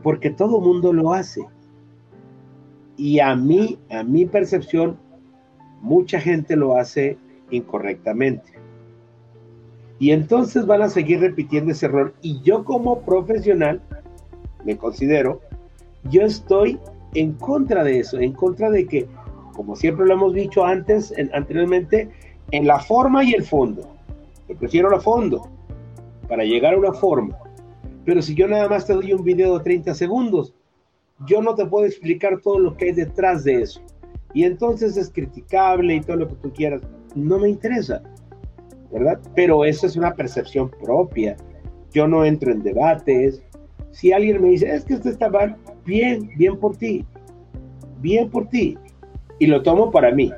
Porque 0.01 0.29
todo 0.29 0.59
mundo 0.59 0.91
lo 0.91 1.13
hace. 1.13 1.41
Y 2.97 3.19
a 3.19 3.35
mí, 3.35 3.79
a 3.89 4.03
mi 4.03 4.25
percepción, 4.25 4.97
mucha 5.81 6.19
gente 6.19 6.55
lo 6.55 6.77
hace 6.77 7.17
incorrectamente. 7.51 8.53
Y 9.99 10.11
entonces 10.11 10.65
van 10.65 10.81
a 10.81 10.89
seguir 10.89 11.21
repitiendo 11.21 11.71
ese 11.71 11.85
error. 11.85 12.13
Y 12.21 12.41
yo 12.41 12.65
como 12.65 13.01
profesional, 13.01 13.81
me 14.65 14.77
considero, 14.77 15.41
yo 16.09 16.23
estoy 16.23 16.79
en 17.13 17.33
contra 17.33 17.83
de 17.83 17.99
eso, 17.99 18.19
en 18.19 18.33
contra 18.33 18.69
de 18.69 18.85
que, 18.85 19.07
como 19.53 19.75
siempre 19.75 20.05
lo 20.05 20.13
hemos 20.13 20.33
dicho 20.33 20.65
antes, 20.65 21.13
en, 21.17 21.33
anteriormente, 21.33 22.09
en 22.51 22.67
la 22.67 22.79
forma 22.79 23.23
y 23.23 23.33
el 23.33 23.43
fondo. 23.43 23.92
Prefiero 24.59 24.89
la 24.89 24.99
fondo 24.99 25.49
para 26.27 26.43
llegar 26.43 26.73
a 26.73 26.77
una 26.77 26.93
forma. 26.93 27.37
Pero 28.05 28.21
si 28.21 28.35
yo 28.35 28.47
nada 28.47 28.67
más 28.67 28.85
te 28.85 28.93
doy 28.93 29.13
un 29.13 29.23
video 29.23 29.57
de 29.57 29.63
30 29.63 29.93
segundos, 29.93 30.53
yo 31.27 31.41
no 31.41 31.55
te 31.55 31.65
puedo 31.65 31.85
explicar 31.85 32.39
todo 32.41 32.59
lo 32.59 32.75
que 32.75 32.85
hay 32.85 32.91
detrás 32.91 33.43
de 33.43 33.61
eso. 33.61 33.81
Y 34.33 34.43
entonces 34.43 34.97
es 34.97 35.09
criticable 35.09 35.95
y 35.95 36.01
todo 36.01 36.17
lo 36.17 36.27
que 36.27 36.35
tú 36.35 36.51
quieras. 36.51 36.81
No 37.15 37.39
me 37.39 37.49
interesa, 37.49 38.01
¿verdad? 38.91 39.19
Pero 39.35 39.63
eso 39.63 39.85
es 39.85 39.95
una 39.95 40.13
percepción 40.13 40.69
propia. 40.69 41.37
Yo 41.91 42.07
no 42.07 42.25
entro 42.25 42.51
en 42.51 42.63
debates. 42.63 43.43
Si 43.91 44.11
alguien 44.11 44.41
me 44.41 44.49
dice, 44.49 44.73
es 44.73 44.85
que 44.85 44.95
esto 44.95 45.09
está 45.09 45.29
mal, 45.29 45.55
bien, 45.85 46.31
bien 46.35 46.57
por 46.57 46.75
ti. 46.75 47.05
Bien 47.99 48.29
por 48.29 48.49
ti. 48.49 48.77
Y 49.39 49.45
lo 49.45 49.61
tomo 49.61 49.91
para 49.91 50.11
mí. 50.11 50.31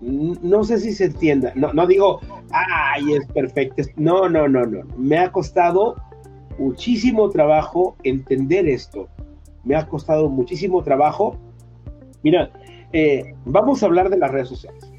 No 0.00 0.62
sé 0.62 0.78
si 0.78 0.92
se 0.92 1.06
entienda. 1.06 1.52
No, 1.56 1.72
no 1.72 1.86
digo, 1.86 2.20
ay, 2.50 3.14
es 3.14 3.26
perfecto. 3.26 3.82
No, 3.96 4.28
no, 4.28 4.48
no, 4.48 4.64
no. 4.64 4.84
Me 4.96 5.18
ha 5.18 5.32
costado 5.32 5.96
muchísimo 6.58 7.28
trabajo 7.30 7.96
entender 8.04 8.68
esto. 8.68 9.08
Me 9.64 9.74
ha 9.74 9.86
costado 9.88 10.28
muchísimo 10.28 10.82
trabajo. 10.82 11.36
Mira, 12.22 12.50
eh, 12.92 13.34
vamos 13.44 13.82
a 13.82 13.86
hablar 13.86 14.08
de 14.08 14.18
las 14.18 14.30
redes 14.30 14.48
sociales. 14.48 14.92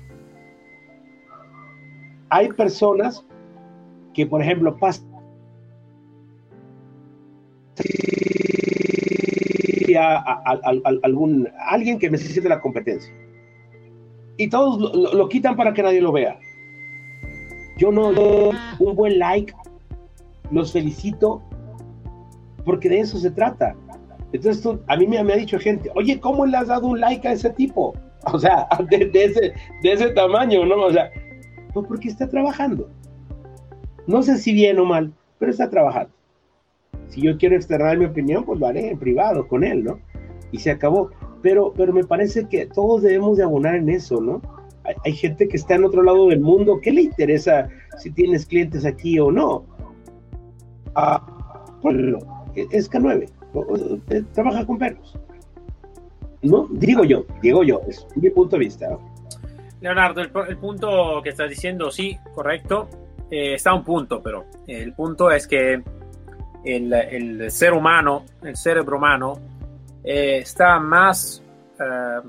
Hay 2.29 2.49
personas 2.49 3.25
que, 4.13 4.25
por 4.25 4.41
ejemplo, 4.41 4.77
pasan 4.77 5.09
a, 9.97 10.59
algún 11.03 11.47
alguien 11.67 11.97
que 11.97 12.09
necesite 12.09 12.47
la 12.47 12.59
competencia 12.59 13.11
y 14.39 14.47
todos 14.47 14.95
lo, 15.13 15.27
quitan 15.27 15.57
para 15.57 15.73
que 15.73 15.83
nadie 15.83 15.99
lo 15.99 16.13
vea. 16.13 16.39
Yo 17.77 17.91
no 17.91 18.13
doy 18.13 18.55
un 18.79 18.95
buen 18.95 19.19
like, 19.19 19.53
los 20.49 20.71
felicito, 20.71 21.41
porque 22.63 22.87
de 22.87 23.01
eso 23.01 23.19
se 23.19 23.31
trata. 23.31 23.75
Entonces, 24.31 24.63
tú, 24.63 24.79
a 24.87 24.95
mí 24.95 25.07
me, 25.07 25.21
me, 25.25 25.33
ha 25.33 25.35
dicho 25.35 25.59
gente, 25.59 25.91
oye, 25.93 26.21
¿cómo 26.21 26.45
le 26.45 26.55
has 26.55 26.67
dado 26.67 26.87
un 26.87 27.01
like 27.01 27.27
a 27.27 27.33
ese 27.33 27.51
tipo? 27.51 27.93
O 28.33 28.37
sea, 28.37 28.67
de, 28.89 29.05
de, 29.05 29.23
ese, 29.23 29.53
de 29.81 29.93
ese 29.93 30.09
tamaño, 30.09 30.65
¿no? 30.65 30.75
O 30.75 30.91
sea, 30.91 31.09
pues 31.73 31.87
porque 31.87 32.09
está 32.09 32.27
trabajando. 32.27 32.89
No 34.07 34.21
sé 34.23 34.37
si 34.37 34.51
bien 34.51 34.77
o 34.77 34.83
mal, 34.83 35.13
pero 35.37 35.51
está 35.51 35.69
trabajando. 35.69 36.11
Si 37.07 37.21
yo 37.21 37.37
quiero 37.37 37.55
externar 37.55 37.97
mi 37.97 38.05
opinión, 38.05 38.43
pues 38.43 38.59
lo 38.59 38.67
haré 38.67 38.89
en 38.89 38.99
privado 38.99 39.47
con 39.47 39.63
él, 39.63 39.85
¿no? 39.85 39.99
Y 40.51 40.59
se 40.59 40.69
acabó. 40.69 41.11
Pero, 41.41 41.73
pero 41.75 41.93
me 41.93 42.03
parece 42.03 42.47
que 42.47 42.65
todos 42.65 43.01
debemos 43.01 43.37
de 43.37 43.43
abonar 43.43 43.75
en 43.75 43.89
eso, 43.89 44.19
¿no? 44.21 44.41
Hay, 44.83 44.95
hay 45.05 45.13
gente 45.13 45.47
que 45.47 45.57
está 45.57 45.75
en 45.75 45.85
otro 45.85 46.03
lado 46.03 46.27
del 46.27 46.39
mundo, 46.39 46.79
¿qué 46.81 46.91
le 46.91 47.01
interesa 47.01 47.69
si 47.97 48.11
tienes 48.11 48.45
clientes 48.45 48.85
aquí 48.85 49.19
o 49.19 49.31
no? 49.31 49.65
Ah, 50.95 51.25
ponlo, 51.81 52.19
es 52.55 52.89
K9, 52.89 53.29
trabaja 54.33 54.65
con 54.65 54.77
perros. 54.77 55.17
¿No? 56.41 56.67
Digo 56.71 57.03
yo, 57.03 57.25
digo 57.41 57.63
yo, 57.63 57.81
es 57.87 58.07
mi 58.15 58.29
punto 58.29 58.55
de 58.55 58.59
vista. 58.59 58.97
Leonardo, 59.81 60.21
el, 60.21 60.31
el 60.47 60.57
punto 60.57 61.21
que 61.21 61.29
estás 61.29 61.49
diciendo, 61.49 61.91
sí, 61.91 62.17
correcto, 62.33 62.87
eh, 63.29 63.55
está 63.55 63.73
un 63.73 63.83
punto, 63.83 64.21
pero 64.21 64.45
el 64.67 64.93
punto 64.93 65.31
es 65.31 65.47
que 65.47 65.81
el, 66.63 66.93
el 66.93 67.51
ser 67.51 67.73
humano, 67.73 68.25
el 68.41 68.55
cerebro 68.55 68.97
humano, 68.97 69.39
eh, 70.03 70.39
está 70.39 70.79
más 70.79 71.43
eh, 71.79 72.21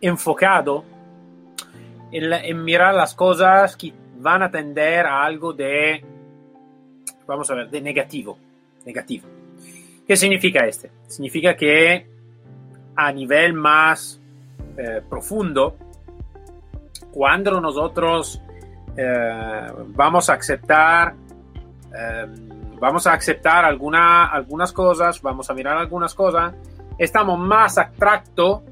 enfocado 0.00 0.84
en, 2.10 2.64
mirar 2.64 2.94
las 2.94 3.14
cosas 3.14 3.76
que 3.76 3.92
van 4.18 4.42
a 4.42 4.50
tender 4.50 5.06
a 5.06 5.24
algo 5.24 5.52
de, 5.52 6.04
vamos 7.26 7.50
a 7.50 7.54
ver, 7.54 7.70
de 7.70 7.80
negativo. 7.80 8.38
negativo. 8.84 9.26
¿Qué 10.06 10.16
significa 10.16 10.66
este? 10.66 10.90
Significa 11.06 11.56
que 11.56 12.06
a 12.96 13.12
nivel 13.12 13.54
más 13.54 14.20
eh, 14.76 15.00
profundo, 15.08 15.76
cuando 17.12 17.60
nosotros 17.60 18.40
eh, 18.96 19.72
vamos 19.88 20.28
a 20.28 20.34
aceptar 20.34 21.14
eh, 21.94 22.26
vamos 22.82 23.06
a 23.06 23.12
aceptar 23.12 23.64
alguna, 23.64 24.24
algunas 24.24 24.72
cosas, 24.72 25.22
vamos 25.22 25.48
a 25.48 25.54
mirar 25.54 25.76
algunas 25.76 26.16
cosas, 26.16 26.52
estamos 26.98 27.38
más 27.38 27.78
atracto 27.78 28.64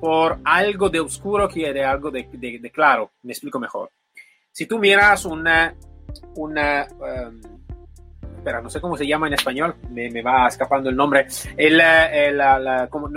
por 0.00 0.40
algo 0.44 0.90
de 0.90 0.98
oscuro 0.98 1.48
que 1.48 1.72
de 1.72 1.84
algo 1.84 2.10
de, 2.10 2.28
claro. 2.74 3.12
Me 3.22 3.32
explico 3.32 3.60
mejor. 3.60 3.90
Si 4.50 4.66
tú 4.66 4.80
miras 4.80 5.24
una, 5.24 5.72
una 6.34 6.84
um, 6.98 7.40
espera, 8.38 8.60
no 8.60 8.68
sé 8.68 8.80
cómo 8.80 8.96
se 8.96 9.06
llama 9.06 9.28
en 9.28 9.34
español, 9.34 9.76
me, 9.88 10.10
me 10.10 10.20
va 10.20 10.48
escapando 10.48 10.90
el 10.90 10.96
nombre, 10.96 11.28
el, 11.56 11.78
la, 11.78 12.12
el, 12.12 12.40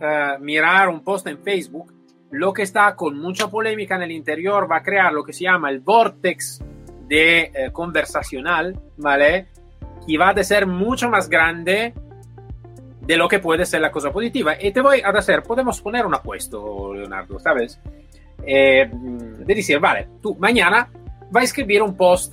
uh, 0.00 0.38
mirar 0.42 0.88
un 0.88 1.02
post 1.02 1.26
en 1.26 1.38
Facebook, 1.38 1.92
lo 2.30 2.52
que 2.52 2.62
está 2.62 2.94
con 2.94 3.18
mucha 3.18 3.48
polémica 3.48 3.96
en 3.96 4.02
el 4.02 4.12
interior 4.12 4.70
va 4.70 4.76
a 4.76 4.82
crear 4.82 5.12
lo 5.12 5.24
que 5.24 5.32
se 5.32 5.44
llama 5.44 5.70
el 5.70 5.80
vortex 5.80 6.62
de 7.08 7.50
eh, 7.54 7.70
conversacional, 7.72 8.80
¿vale? 8.96 9.48
Y 10.06 10.16
va 10.16 10.30
a 10.30 10.44
ser 10.44 10.66
mucho 10.66 11.08
más 11.10 11.28
grande 11.28 11.92
de 13.00 13.16
lo 13.16 13.28
que 13.28 13.40
puede 13.40 13.66
ser 13.66 13.80
la 13.80 13.90
cosa 13.90 14.12
positiva. 14.12 14.54
Y 14.60 14.70
te 14.70 14.80
voy 14.80 15.00
a 15.00 15.08
hacer, 15.08 15.42
podemos 15.42 15.80
poner 15.80 16.06
un 16.06 16.14
apuesto, 16.14 16.94
Leonardo, 16.94 17.40
¿sabes? 17.40 17.80
Eh, 18.46 18.88
de 18.90 19.54
decir, 19.54 19.80
vale, 19.80 20.08
tú 20.22 20.36
mañana 20.36 20.88
vas 21.30 21.42
a 21.42 21.44
escribir 21.44 21.82
un 21.82 21.96
post 21.96 22.32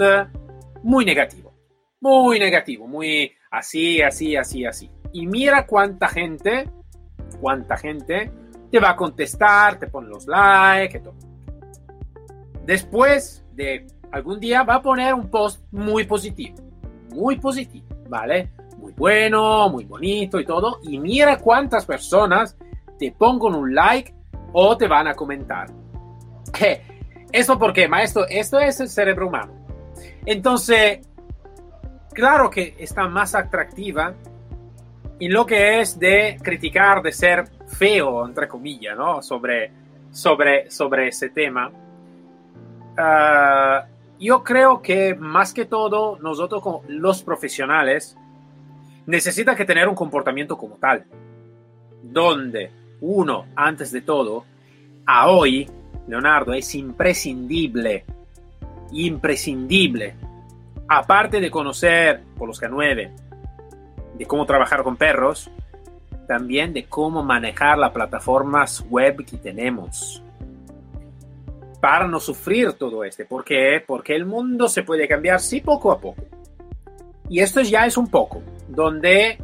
muy 0.83 1.03
negativo, 1.03 1.53
muy 1.99 2.39
negativo, 2.39 2.87
muy 2.87 3.33
así, 3.49 4.01
así, 4.01 4.35
así, 4.35 4.65
así. 4.65 4.89
Y 5.11 5.25
mira 5.25 5.65
cuánta 5.65 6.07
gente, 6.07 6.69
cuánta 7.41 7.77
gente 7.77 8.31
te 8.71 8.79
va 8.79 8.91
a 8.91 8.95
contestar, 8.95 9.79
te 9.79 9.87
pone 9.87 10.07
los 10.07 10.27
likes, 10.27 10.99
todo. 10.99 11.15
Después 12.65 13.45
de 13.53 13.87
algún 14.11 14.39
día 14.39 14.63
va 14.63 14.75
a 14.75 14.81
poner 14.81 15.13
un 15.13 15.29
post 15.29 15.63
muy 15.71 16.03
positivo, 16.05 16.57
muy 17.09 17.39
positivo, 17.39 17.87
¿vale? 18.09 18.51
Muy 18.77 18.93
bueno, 18.93 19.69
muy 19.69 19.85
bonito 19.85 20.39
y 20.39 20.45
todo. 20.45 20.79
Y 20.83 20.99
mira 20.99 21.37
cuántas 21.37 21.85
personas 21.85 22.57
te 22.99 23.11
pongan 23.11 23.55
un 23.55 23.73
like 23.73 24.13
o 24.53 24.75
te 24.77 24.87
van 24.87 25.07
a 25.07 25.13
comentar. 25.13 25.67
¿Esto 27.31 27.59
por 27.59 27.73
qué, 27.73 27.87
maestro? 27.87 28.25
Esto 28.27 28.59
es 28.59 28.79
el 28.79 28.89
cerebro 28.89 29.27
humano. 29.27 29.53
Entonces, 30.25 30.99
claro 32.13 32.49
que 32.49 32.75
está 32.79 33.07
más 33.07 33.35
atractiva 33.35 34.13
en 35.19 35.33
lo 35.33 35.45
que 35.45 35.79
es 35.79 35.99
de 35.99 36.37
criticar, 36.41 37.01
de 37.01 37.11
ser 37.11 37.49
feo, 37.67 38.25
entre 38.25 38.47
comillas, 38.47 38.97
¿no? 38.97 39.21
Sobre, 39.21 39.71
sobre, 40.11 40.71
sobre 40.71 41.09
ese 41.09 41.29
tema. 41.29 41.69
Uh, 42.97 43.85
yo 44.19 44.43
creo 44.43 44.81
que 44.81 45.13
más 45.15 45.53
que 45.53 45.65
todo, 45.65 46.17
nosotros 46.19 46.63
los 46.87 47.21
profesionales 47.23 48.17
necesita 49.05 49.55
que 49.55 49.65
tener 49.65 49.87
un 49.87 49.95
comportamiento 49.95 50.57
como 50.57 50.75
tal. 50.75 51.05
donde 52.03 52.71
uno, 53.01 53.47
antes 53.55 53.91
de 53.91 54.01
todo, 54.01 54.45
a 55.05 55.29
hoy, 55.29 55.69
Leonardo, 56.07 56.53
es 56.53 56.73
imprescindible, 56.73 58.05
imprescindible, 58.91 60.15
aparte 60.87 61.39
de 61.39 61.51
conocer 61.51 62.23
por 62.37 62.47
los 62.47 62.61
K9, 62.61 63.11
de 64.17 64.25
cómo 64.25 64.45
trabajar 64.45 64.83
con 64.83 64.95
perros, 64.95 65.49
también 66.27 66.73
de 66.73 66.85
cómo 66.85 67.23
manejar 67.23 67.77
las 67.77 67.91
plataformas 67.91 68.85
web 68.89 69.25
que 69.25 69.37
tenemos 69.37 70.21
para 71.79 72.07
no 72.07 72.19
sufrir 72.19 72.73
todo 72.73 73.03
este. 73.03 73.25
¿Por 73.25 73.43
qué? 73.43 73.83
Porque 73.85 74.15
el 74.15 74.25
mundo 74.25 74.67
se 74.67 74.83
puede 74.83 75.07
cambiar, 75.07 75.39
sí, 75.39 75.61
poco 75.61 75.91
a 75.91 75.99
poco. 75.99 76.23
Y 77.29 77.39
esto 77.39 77.61
ya 77.61 77.85
es 77.85 77.97
un 77.97 78.07
poco, 78.07 78.41
donde 78.67 79.37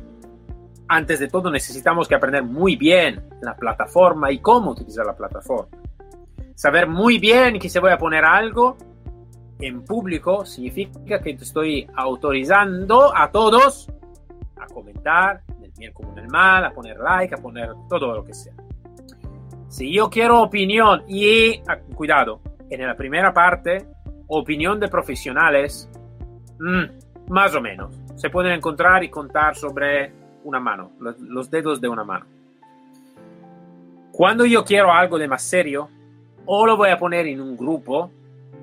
antes 0.87 1.19
de 1.19 1.27
todo 1.27 1.49
necesitamos 1.49 2.07
que 2.07 2.15
aprender 2.15 2.43
muy 2.43 2.75
bien 2.75 3.23
la 3.41 3.55
plataforma 3.55 4.31
y 4.31 4.39
cómo 4.39 4.71
utilizar 4.71 5.05
la 5.05 5.15
plataforma. 5.15 5.77
Saber 6.55 6.87
muy 6.87 7.17
bien 7.17 7.59
que 7.59 7.69
se 7.69 7.79
voy 7.79 7.91
a 7.91 7.97
poner 7.97 8.23
algo 8.25 8.77
en 9.59 9.83
público 9.83 10.45
significa 10.45 11.21
que 11.21 11.33
te 11.35 11.43
estoy 11.43 11.87
autorizando 11.95 13.15
a 13.15 13.31
todos 13.31 13.89
a 14.57 14.67
comentar, 14.67 15.41
bien 15.77 15.93
como 15.93 16.13
del 16.13 16.27
mal, 16.27 16.65
a 16.65 16.71
poner 16.71 16.97
like, 16.99 17.33
a 17.33 17.37
poner 17.37 17.69
todo 17.89 18.13
lo 18.13 18.23
que 18.23 18.33
sea. 18.33 18.53
Si 19.67 19.91
yo 19.91 20.09
quiero 20.09 20.41
opinión 20.41 21.03
y, 21.07 21.61
ah, 21.67 21.79
cuidado, 21.95 22.41
en 22.69 22.85
la 22.85 22.95
primera 22.95 23.33
parte, 23.33 23.85
opinión 24.27 24.79
de 24.79 24.87
profesionales, 24.87 25.89
mm, 26.59 27.31
más 27.31 27.55
o 27.55 27.61
menos, 27.61 27.99
se 28.15 28.29
pueden 28.29 28.53
encontrar 28.53 29.03
y 29.03 29.09
contar 29.09 29.55
sobre 29.55 30.11
una 30.43 30.59
mano, 30.59 30.91
los, 30.99 31.49
dedos 31.49 31.81
de 31.81 31.87
una 31.87 32.03
mano. 32.03 32.25
Cuando 34.11 34.45
yo 34.45 34.63
quiero 34.63 34.91
algo 34.91 35.17
de 35.17 35.27
más 35.27 35.41
serio, 35.41 35.89
o 36.45 36.65
lo 36.65 36.77
voy 36.77 36.89
a 36.89 36.99
poner 36.99 37.25
en 37.27 37.41
un 37.41 37.57
grupo, 37.57 38.11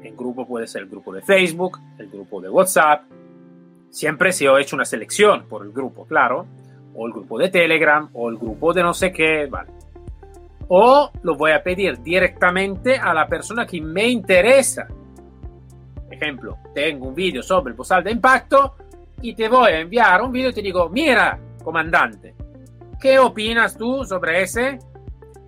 en 0.03 0.17
grupo 0.17 0.47
puede 0.47 0.67
ser 0.67 0.83
el 0.83 0.89
grupo 0.89 1.13
de 1.13 1.23
Facebook, 1.23 1.79
el 1.99 2.09
grupo 2.09 2.41
de 2.41 2.49
WhatsApp, 2.49 3.03
siempre 3.91 4.33
se 4.33 4.47
ha 4.47 4.61
hecho 4.61 4.77
una 4.77 4.85
selección 4.85 5.47
por 5.49 5.65
el 5.65 5.73
grupo, 5.73 6.07
claro, 6.07 6.47
o 7.01 7.07
el 7.07 7.15
grupo 7.15 7.39
de 7.39 7.49
Telegram, 7.49 8.11
o 8.13 8.29
el 8.29 8.37
grupo 8.37 8.75
de 8.75 8.83
no 8.83 8.93
sé 8.93 9.11
qué, 9.11 9.47
vale. 9.47 9.71
O 10.69 11.11
lo 11.23 11.35
voy 11.35 11.53
a 11.53 11.63
pedir 11.63 11.99
directamente 12.03 12.99
a 12.99 13.15
la 13.15 13.27
persona 13.27 13.65
que 13.65 13.81
me 13.81 14.07
interesa. 14.07 14.87
Ejemplo, 16.11 16.59
tengo 16.75 17.09
un 17.09 17.15
vídeo 17.15 17.43
sobre 17.43 17.71
el 17.71 17.77
postal 17.77 18.05
de 18.05 18.11
impacto 18.11 18.75
y 19.23 19.35
te 19.35 19.49
voy 19.49 19.73
a 19.73 19.81
enviar 19.81 20.21
un 20.21 20.31
vídeo 20.31 20.51
y 20.51 20.53
te 20.53 20.61
digo, 20.61 20.91
mira, 20.91 21.41
comandante, 21.65 22.35
¿qué 23.01 23.19
opinas 23.19 23.79
tú 23.79 24.05
sobre 24.05 24.43
ese? 24.43 24.79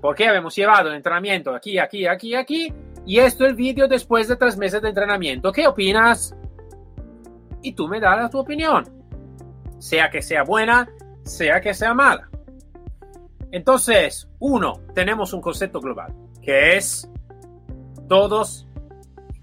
Porque 0.01 0.25
hemos 0.25 0.57
llevado 0.57 0.89
el 0.89 0.97
entrenamiento 0.97 1.55
aquí, 1.55 1.79
aquí, 1.79 2.07
aquí, 2.07 2.35
aquí, 2.35 2.73
y 3.05 3.19
esto 3.19 3.45
es 3.45 3.51
el 3.51 3.57
vídeo 3.57 3.87
después 3.87 4.27
de 4.27 4.37
tres 4.37 4.57
meses 4.57 4.81
de 4.81 4.89
entrenamiento. 4.89 5.53
¿Qué 5.53 5.67
opinas? 5.67 6.35
Y 7.61 7.75
tú 7.75 7.89
me 7.89 8.01
das 8.01 8.31
tu 8.31 8.39
opinión, 8.39 8.85
sea 9.79 10.09
que 10.09 10.23
sea 10.23 10.45
buena, 10.45 10.89
sea 11.25 11.61
que 11.61 11.75
sea 11.75 11.95
mala. 11.95 12.29
Entonces, 13.51 14.29
uno, 14.39 14.81
tenemos 14.95 15.33
un 15.33 15.41
concepto 15.41 15.81
global, 15.81 16.15
que 16.41 16.77
es 16.77 17.09
todos, 18.09 18.67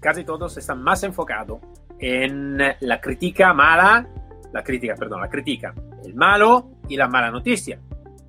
casi 0.00 0.24
todos 0.24 0.56
están 0.56 0.82
más 0.82 1.02
enfocados 1.04 1.60
en 1.98 2.58
la 2.80 3.00
crítica 3.00 3.52
mala, 3.52 4.08
la 4.52 4.64
crítica, 4.64 4.94
perdón, 4.96 5.20
la 5.20 5.28
crítica, 5.28 5.74
el 6.04 6.14
malo 6.14 6.70
y 6.88 6.96
la 6.96 7.08
mala 7.08 7.30
noticia. 7.30 7.78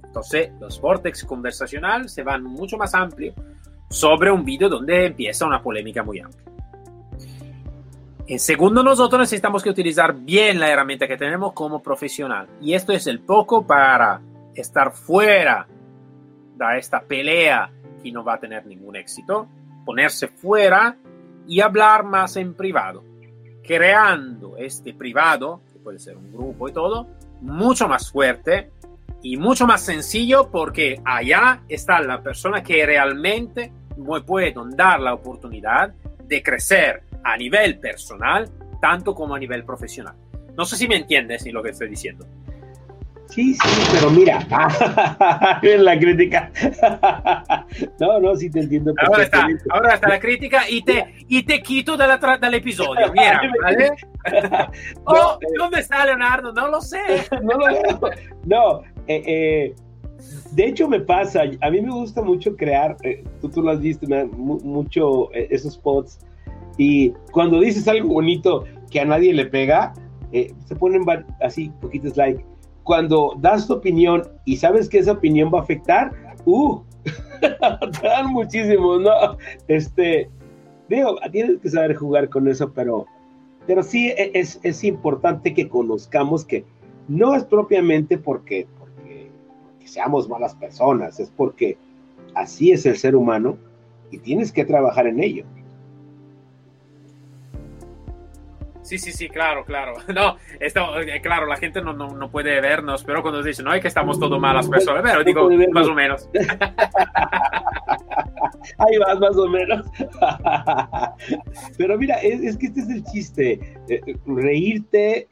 Entonces, 0.04 0.52
los 0.60 0.80
vortex 0.80 1.24
conversacional 1.24 2.10
se 2.10 2.22
van 2.22 2.44
mucho 2.44 2.78
más 2.78 2.94
amplio 2.94 3.34
sobre 3.90 4.32
un 4.32 4.44
vídeo 4.44 4.70
donde 4.70 5.08
empieza 5.08 5.46
una 5.46 5.62
polémica 5.62 6.04
muy 6.04 6.20
amplia. 6.20 6.44
En 8.28 8.40
segundo, 8.40 8.84
nosotros 8.84 9.20
necesitamos 9.20 9.64
que 9.64 9.70
utilizar 9.70 10.14
bien 10.14 10.60
la 10.60 10.70
herramienta 10.70 11.08
que 11.08 11.18
tenemos 11.18 11.54
como 11.54 11.82
profesional. 11.82 12.48
Y 12.62 12.74
esto 12.74 12.94
es 12.94 13.08
el 13.08 13.20
poco 13.20 13.66
para 13.66 14.22
estar 14.56 14.92
fuera 14.92 15.68
de 16.56 16.78
esta 16.78 17.02
pelea 17.02 17.72
que 18.02 18.12
no 18.12 18.24
va 18.24 18.36
a 18.36 18.40
tener 18.40 18.66
ningún 18.66 18.96
éxito, 18.96 19.48
ponerse 19.86 20.28
fuera 20.28 20.98
y 21.48 21.60
hablar 21.62 22.04
más 22.04 22.36
en 22.38 22.54
privado, 22.54 23.04
creando 23.64 24.56
este 24.58 24.94
privado, 24.94 25.62
que 25.74 25.80
puede 25.80 26.00
ser 26.00 26.18
un 26.18 26.32
grupo 26.32 26.70
y 26.70 26.74
todo, 26.74 27.08
mucho 27.42 27.88
más 27.88 28.12
fuerte 28.12 28.72
y 29.24 29.38
mucho 29.38 29.66
más 29.66 29.82
sencillo 29.82 30.50
porque 30.52 31.02
allá 31.04 31.64
está 31.68 32.00
la 32.02 32.22
persona 32.22 32.62
que 32.62 32.86
realmente 32.86 33.72
me 33.98 34.22
puede 34.22 34.54
dar 34.76 35.00
la 35.00 35.14
oportunidad 35.14 35.94
de 36.28 36.42
crecer 36.42 37.04
a 37.24 37.38
nivel 37.38 37.80
personal, 37.80 38.50
tanto 38.82 39.14
como 39.14 39.36
a 39.36 39.40
nivel 39.40 39.64
profesional. 39.64 40.16
No 40.58 40.66
sé 40.66 40.76
si 40.76 40.88
me 40.88 40.98
entiendes 40.98 41.46
lo 41.52 41.64
que 41.64 41.70
estoy 41.70 41.90
diciendo. 41.90 42.26
Sí, 43.32 43.54
sí, 43.54 43.82
pero 43.94 44.10
mira, 44.10 44.46
la 45.62 45.98
crítica. 45.98 46.52
no, 48.00 48.20
no, 48.20 48.36
sí 48.36 48.50
te 48.50 48.60
entiendo. 48.60 48.94
Ahora 49.08 49.24
está, 49.24 49.48
ahora 49.70 49.94
está 49.94 50.10
la 50.10 50.20
crítica 50.20 50.70
y 50.70 50.84
te, 50.84 51.14
y 51.30 51.44
te 51.44 51.62
quito 51.64 51.96
del 51.96 52.54
episodio. 52.54 53.10
Mira, 53.14 53.42
¿vale? 53.64 53.92
oh, 55.06 55.40
¿dónde 55.58 55.80
está 55.80 56.06
Leonardo? 56.06 56.52
No 56.52 56.68
lo 56.68 56.82
sé. 56.82 57.26
no 57.42 57.58
lo 57.58 57.66
veo. 57.68 58.00
No, 58.44 58.82
eh, 59.08 59.24
eh, 59.26 59.76
de 60.52 60.66
hecho 60.66 60.90
me 60.90 61.00
pasa, 61.00 61.44
a 61.62 61.70
mí 61.70 61.82
me 61.82 61.92
gusta 61.92 62.22
mucho 62.22 62.58
crear, 62.58 62.98
eh, 63.04 63.24
tú, 63.40 63.48
tú 63.48 63.62
lo 63.62 63.72
has 63.72 63.80
visto, 63.80 64.06
mucho 64.36 65.32
esos 65.32 65.76
spots, 65.76 66.20
y 66.78 67.12
cuando 67.32 67.60
dices 67.60 67.88
algo 67.88 68.10
bonito 68.14 68.66
que 68.90 69.00
a 69.00 69.06
nadie 69.06 69.34
le 69.34 69.46
pega, 69.46 69.94
se 70.32 70.76
ponen 70.76 71.04
así 71.42 71.72
poquitos 71.82 72.16
like 72.16 72.44
cuando 72.84 73.36
das 73.40 73.68
tu 73.68 73.74
opinión 73.74 74.24
y 74.46 74.58
sabes 74.58 74.90
que 74.90 75.00
esa 75.00 75.14
opinión 75.14 75.52
va 75.54 75.60
a 75.60 75.62
afectar, 75.62 76.12
uh, 76.46 76.82
te 77.42 78.08
dan 78.08 78.28
muchísimo, 78.28 78.98
¿no? 78.98 79.12
Este, 79.68 80.30
digo, 80.90 81.18
tienes 81.32 81.60
que 81.60 81.70
saber 81.70 81.96
jugar 81.96 82.30
con 82.30 82.48
eso, 82.48 82.72
pero, 82.74 83.06
pero 83.68 83.84
sí 83.84 84.10
e, 84.10 84.32
es, 84.34 84.60
es 84.64 84.84
importante 84.84 85.54
que 85.54 85.70
conozcamos 85.70 86.46
que 86.46 86.66
no 87.08 87.36
es 87.36 87.44
propiamente 87.44 88.18
porque, 88.18 88.68
porque, 88.80 89.30
porque 89.68 89.88
seamos 89.88 90.28
malas 90.28 90.56
personas, 90.56 91.20
es 91.20 91.32
porque 91.36 91.78
así 92.36 92.72
es 92.72 92.86
el 92.86 92.98
ser 92.98 93.16
humano 93.16 93.58
y 94.12 94.18
tienes 94.18 94.52
que 94.52 94.66
trabajar 94.66 95.08
en 95.08 95.22
ello. 95.22 95.46
Sí, 98.92 98.98
sí, 98.98 99.14
sí, 99.14 99.30
claro, 99.30 99.64
claro. 99.64 99.94
No, 100.14 100.36
esto, 100.60 101.00
eh, 101.00 101.22
claro, 101.22 101.46
la 101.46 101.56
gente 101.56 101.82
no, 101.82 101.94
no, 101.94 102.10
no 102.10 102.30
puede 102.30 102.60
vernos, 102.60 103.06
pero 103.06 103.22
cuando 103.22 103.42
dicen, 103.42 103.64
no, 103.64 103.74
es 103.74 103.80
que 103.82 103.88
estamos 103.88 104.20
todos 104.20 104.38
malas 104.38 104.68
personas, 104.68 105.02
pero 105.02 105.24
digo, 105.24 105.50
más 105.72 105.88
o 105.88 105.94
menos. 105.94 106.28
Ahí 108.78 108.98
vas, 108.98 109.18
más 109.18 109.38
o 109.38 109.48
menos. 109.48 109.86
Pero 111.78 111.98
mira, 111.98 112.16
es, 112.16 112.58
que 112.58 112.66
este 112.66 112.82
es 112.82 112.90
el 112.90 113.04
chiste, 113.06 113.78
eh, 113.88 114.02
reírte 114.26 115.30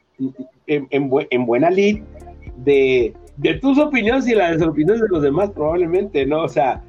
en, 0.66 0.88
en, 0.90 1.46
buena 1.46 1.70
lid 1.70 2.02
de, 2.56 3.14
de 3.36 3.54
tus 3.58 3.78
opiniones 3.78 4.26
y 4.26 4.34
las 4.34 4.62
opiniones 4.62 5.02
de 5.02 5.08
los 5.08 5.22
demás, 5.22 5.50
probablemente, 5.50 6.24
¿no? 6.24 6.44
O 6.44 6.48
sea, 6.48 6.82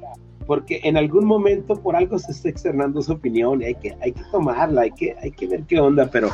porque 0.46 0.80
en 0.84 0.96
algún 0.96 1.26
momento 1.26 1.80
por 1.80 1.96
algo 1.96 2.18
se 2.18 2.32
está 2.32 2.48
externando 2.48 3.02
su 3.02 3.12
opinión 3.12 3.62
y 3.62 3.66
hay 3.66 3.74
que, 3.74 3.94
hay 4.00 4.12
que 4.12 4.22
tomarla, 4.30 4.82
hay 4.82 4.92
que, 4.92 5.14
hay 5.20 5.32
que 5.32 5.46
ver 5.46 5.62
qué 5.64 5.78
onda, 5.78 6.08
pero 6.10 6.30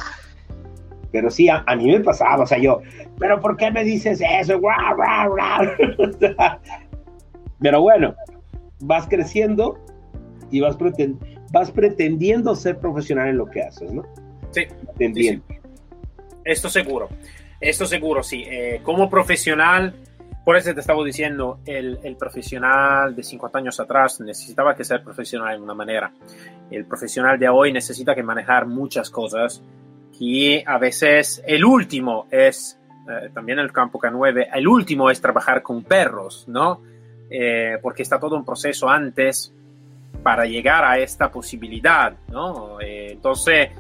pero 1.13 1.31
sí, 1.31 1.49
a, 1.49 1.65
mí 1.77 1.87
me 1.87 2.01
pasaba, 2.01 2.43
o 2.43 2.47
sea, 2.47 2.59
yo, 2.59 2.81
pero 3.19 3.41
¿por 3.41 3.57
qué 3.57 3.71
me 3.71 3.85
dices 3.85 4.21
eso? 4.21 4.61
pero 7.61 7.81
bueno, 7.81 8.15
vas 8.81 9.07
creciendo 9.09 9.79
y 10.51 10.61
vas, 10.61 10.77
vas 11.53 11.71
pretendiendo 11.71 12.55
ser 12.55 12.79
profesional 12.79 13.29
en 13.29 13.39
lo 13.39 13.47
que 13.47 13.63
haces, 13.63 13.93
¿no? 13.93 14.05
Sí. 14.51 14.67
Pretendiendo. 14.85 15.45
Esto 16.45 16.69
seguro, 16.69 17.09
esto 17.61 17.87
seguro, 17.87 18.23
sí. 18.23 18.45
Eh, 18.47 18.81
como 18.83 19.09
profesional, 19.09 19.95
por 20.45 20.57
eso 20.57 20.73
te 20.75 20.81
estaba 20.81 21.03
diciendo, 21.05 21.61
el, 21.67 21.99
el, 22.03 22.17
profesional 22.17 23.15
de 23.15 23.23
50 23.23 23.59
años 23.59 23.81
atrás 23.81 24.21
necesitaba 24.21 24.75
que 24.75 24.85
ser 24.85 25.03
profesional 25.03 25.55
en 25.55 25.63
una 25.63 25.75
manera. 25.75 26.11
El 26.71 26.87
profesional 26.87 27.39
de 27.39 27.49
hoy 27.49 27.73
necesita 27.73 28.15
que 28.15 28.23
manejar 28.23 28.67
muchas 28.67 29.11
cosas 29.11 29.63
y 30.19 30.63
a 30.67 30.79
veces 30.79 31.43
el 31.47 31.65
último 31.65 32.27
es, 32.31 32.79
eh, 33.09 33.31
también 33.33 33.59
el 33.59 33.73
campo 33.73 33.99
K9, 33.99 34.49
el 34.53 34.69
último 34.69 35.11
es 35.11 35.21
trabajar 35.21 35.63
con 35.63 35.83
perros, 35.85 36.45
¿no? 36.49 36.83
Eh, 37.31 37.79
porque 37.83 38.03
está 38.03 38.19
todo 38.19 38.37
un 38.37 38.45
proceso 38.45 38.89
antes 38.89 39.55
para 40.23 40.45
llegar 40.45 40.85
a 40.85 40.99
esta 40.99 41.31
posibilidad, 41.31 42.15
¿no? 42.29 42.81
Eh, 42.81 43.13
entonces, 43.13 43.71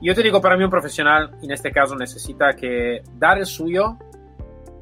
yo 0.00 0.14
te 0.14 0.22
digo, 0.22 0.40
para 0.40 0.56
mí 0.56 0.64
un 0.64 0.70
profesional 0.70 1.36
en 1.42 1.50
este 1.50 1.70
caso 1.70 1.94
necesita 1.94 2.54
que 2.54 3.02
dar 3.16 3.38
el 3.38 3.46
suyo 3.46 3.96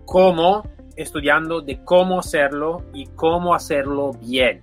como 0.04 0.62
estudiando 0.96 1.60
de 1.60 1.82
cómo 1.84 2.18
hacerlo 2.18 2.84
y 2.92 3.06
cómo 3.06 3.54
hacerlo 3.54 4.12
bien. 4.12 4.62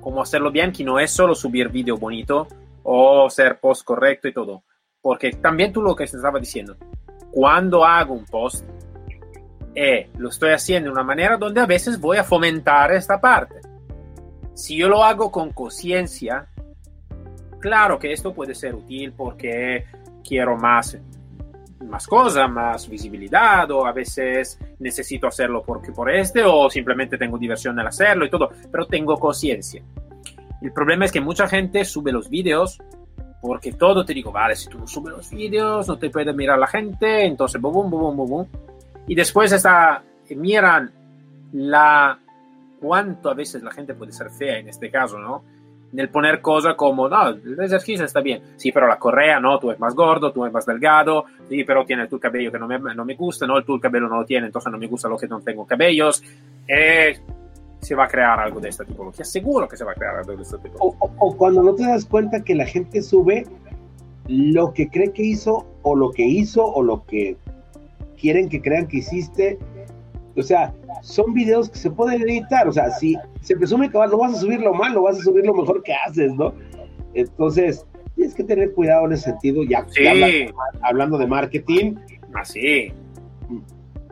Cómo 0.00 0.22
hacerlo 0.22 0.52
bien, 0.52 0.70
que 0.70 0.84
no 0.84 1.00
es 1.00 1.10
solo 1.10 1.34
subir 1.34 1.68
vídeo 1.70 1.96
bonito 1.96 2.46
o 2.84 3.26
hacer 3.26 3.58
post 3.58 3.84
correcto 3.84 4.28
y 4.28 4.32
todo. 4.32 4.62
Porque 5.06 5.30
también 5.30 5.72
tú 5.72 5.82
lo 5.82 5.94
que 5.94 6.04
te 6.04 6.16
estaba 6.16 6.40
diciendo, 6.40 6.76
cuando 7.30 7.84
hago 7.84 8.12
un 8.12 8.24
post, 8.24 8.64
eh, 9.72 10.10
lo 10.18 10.30
estoy 10.30 10.50
haciendo 10.50 10.88
de 10.88 10.94
una 10.94 11.04
manera 11.04 11.36
donde 11.36 11.60
a 11.60 11.64
veces 11.64 12.00
voy 12.00 12.16
a 12.16 12.24
fomentar 12.24 12.90
esta 12.90 13.20
parte. 13.20 13.60
Si 14.52 14.76
yo 14.76 14.88
lo 14.88 15.04
hago 15.04 15.30
con 15.30 15.52
conciencia, 15.52 16.48
claro 17.60 18.00
que 18.00 18.12
esto 18.12 18.34
puede 18.34 18.52
ser 18.52 18.74
útil 18.74 19.12
porque 19.12 19.86
quiero 20.28 20.56
más 20.56 20.98
más 21.84 22.04
cosas, 22.08 22.50
más 22.50 22.88
visibilidad, 22.88 23.70
o 23.70 23.86
a 23.86 23.92
veces 23.92 24.58
necesito 24.80 25.28
hacerlo 25.28 25.62
porque 25.64 25.92
por 25.92 26.10
este, 26.10 26.42
o 26.44 26.68
simplemente 26.68 27.16
tengo 27.16 27.38
diversión 27.38 27.78
al 27.78 27.86
hacerlo 27.86 28.26
y 28.26 28.30
todo, 28.30 28.50
pero 28.72 28.86
tengo 28.86 29.16
conciencia. 29.20 29.84
El 30.60 30.72
problema 30.72 31.04
es 31.04 31.12
que 31.12 31.20
mucha 31.20 31.46
gente 31.46 31.84
sube 31.84 32.10
los 32.10 32.28
vídeos 32.28 32.80
porque 33.40 33.72
todo 33.72 34.04
te 34.04 34.14
digo, 34.14 34.32
vale, 34.32 34.56
si 34.56 34.68
tú 34.68 34.86
subes 34.86 35.14
los 35.16 35.30
vídeos, 35.30 35.86
no 35.88 35.98
te 35.98 36.10
puede 36.10 36.32
mirar 36.32 36.58
la 36.58 36.66
gente, 36.66 37.24
entonces, 37.24 37.60
boom, 37.60 37.90
boom, 37.90 38.16
boom, 38.16 38.28
boom. 38.28 38.46
Y 39.06 39.14
después 39.14 39.52
está, 39.52 40.02
miran 40.30 40.90
la, 41.52 42.18
cuánto 42.80 43.30
a 43.30 43.34
veces 43.34 43.62
la 43.62 43.70
gente 43.70 43.94
puede 43.94 44.12
ser 44.12 44.30
fea 44.30 44.58
en 44.58 44.68
este 44.68 44.90
caso, 44.90 45.18
¿no? 45.18 45.42
el 45.94 46.08
poner 46.08 46.40
cosas 46.40 46.74
como, 46.74 47.08
no, 47.08 47.28
el 47.28 47.58
ejercicio 47.60 48.04
está 48.04 48.20
bien, 48.20 48.42
sí, 48.56 48.72
pero 48.72 48.86
la 48.86 48.98
correa, 48.98 49.40
no, 49.40 49.58
tú 49.58 49.70
eres 49.70 49.80
más 49.80 49.94
gordo, 49.94 50.32
tú 50.32 50.44
eres 50.44 50.52
más 50.52 50.66
delgado, 50.66 51.24
sí, 51.48 51.64
pero 51.64 51.84
tiene 51.84 52.06
tu 52.08 52.18
cabello 52.18 52.52
que 52.52 52.58
no 52.58 52.66
me, 52.66 52.78
no 52.78 53.04
me 53.04 53.14
gusta, 53.14 53.46
no, 53.46 53.62
tu 53.62 53.78
cabello 53.80 54.08
no 54.08 54.20
lo 54.20 54.24
tiene, 54.24 54.46
entonces 54.46 54.70
no 54.70 54.78
me 54.78 54.86
gusta 54.86 55.08
lo 55.08 55.16
que 55.16 55.28
no 55.28 55.40
tengo 55.40 55.66
cabellos, 55.66 56.22
eh, 56.68 57.18
se 57.86 57.94
va 57.94 58.06
a 58.06 58.08
crear 58.08 58.40
algo 58.40 58.58
de 58.58 58.68
esta 58.68 58.84
tipología, 58.84 59.24
seguro 59.24 59.68
que 59.68 59.76
se 59.76 59.84
va 59.84 59.92
a 59.92 59.94
crear 59.94 60.16
algo 60.16 60.34
de 60.34 60.42
esta 60.42 60.58
tipología. 60.58 60.98
O, 60.98 61.10
o, 61.18 61.36
cuando 61.36 61.62
no 61.62 61.72
te 61.72 61.84
das 61.84 62.04
cuenta 62.04 62.42
que 62.42 62.56
la 62.56 62.66
gente 62.66 63.00
sube 63.00 63.46
lo 64.26 64.72
que 64.72 64.88
cree 64.88 65.12
que 65.12 65.22
hizo, 65.22 65.64
o 65.82 65.94
lo 65.94 66.10
que 66.10 66.24
hizo, 66.24 66.66
o 66.66 66.82
lo 66.82 67.04
que 67.06 67.36
quieren 68.20 68.48
que 68.48 68.60
crean 68.60 68.88
que 68.88 68.96
hiciste, 68.96 69.60
o 70.36 70.42
sea, 70.42 70.74
son 71.02 71.32
videos 71.32 71.70
que 71.70 71.78
se 71.78 71.88
pueden 71.88 72.22
editar, 72.22 72.66
o 72.66 72.72
sea, 72.72 72.90
si 72.90 73.16
se 73.40 73.54
presume 73.54 73.88
que 73.88 73.98
no 73.98 74.18
vas 74.18 74.34
a 74.34 74.40
subir 74.40 74.60
lo 74.60 74.74
malo, 74.74 75.02
vas 75.02 75.20
a 75.20 75.22
subir 75.22 75.46
lo 75.46 75.54
mejor 75.54 75.84
que 75.84 75.94
haces, 75.94 76.34
¿no? 76.34 76.54
Entonces, 77.14 77.86
tienes 78.16 78.34
que 78.34 78.42
tener 78.42 78.72
cuidado 78.72 79.06
en 79.06 79.12
ese 79.12 79.30
sentido, 79.30 79.62
ya, 79.62 79.86
hablando, 80.82 81.18
de 81.18 81.26
marketing. 81.28 81.94
Así. 82.34 82.92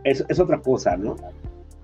Es, 0.05 0.25
es 0.29 0.39
otra 0.39 0.61
cosa, 0.61 0.97
¿no? 0.97 1.17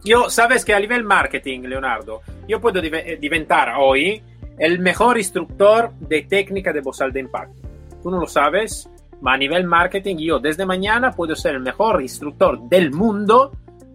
Yo, 0.04 0.30
sabes 0.30 0.64
que 0.64 0.74
a 0.74 0.80
nivel 0.80 1.04
marketing, 1.04 1.60
Leonardo, 1.62 2.22
yo 2.48 2.60
puedo 2.60 2.80
eh, 2.82 3.18
diventar 3.20 3.74
hoy 3.78 4.22
el 4.58 4.78
mejor 4.78 5.18
instructor 5.18 5.92
de 6.00 6.22
técnica 6.22 6.72
de 6.72 6.80
bozal 6.80 7.12
de 7.12 7.20
impacto. 7.20 7.68
Tú 8.02 8.10
no 8.10 8.18
lo 8.18 8.26
sabes, 8.26 8.88
ma 9.20 9.34
a 9.34 9.36
nivel 9.36 9.64
marketing 9.64 10.16
yo 10.16 10.38
desde 10.38 10.64
mañana 10.64 11.12
puedo 11.12 11.36
ser 11.36 11.54
el 11.54 11.60
mejor 11.60 12.00
instructor 12.00 12.60
del 12.68 12.92
mundo 12.92 13.52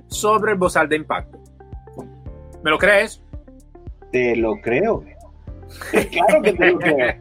sobre 0.08 0.52
el 0.52 0.58
bozal 0.58 0.88
de 0.88 0.96
impacto. 0.98 1.40
¿Me 2.64 2.70
lo 2.70 2.78
crees? 2.78 3.24
Te 4.12 4.36
lo 4.36 4.60
creo. 4.62 5.04
claro 6.12 6.42
que 6.42 6.54
te 6.54 6.72
lo 6.72 6.80
creo. 6.80 7.16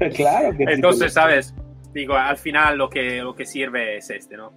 claro 0.16 0.56
que 0.56 0.64
Entonces, 0.64 1.12
¿sabes? 1.12 1.54
Digo, 1.92 2.14
al 2.14 2.38
final 2.38 2.78
lo 2.78 2.88
que, 2.88 3.20
lo 3.22 3.34
que 3.34 3.44
sirve 3.44 3.98
es 3.98 4.08
este, 4.10 4.36
¿no? 4.36 4.52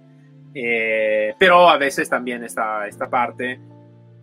Eh, 0.54 1.34
pero 1.38 1.68
a 1.68 1.76
veces 1.76 2.08
también 2.08 2.44
está 2.44 2.86
esta 2.86 3.10
parte 3.10 3.58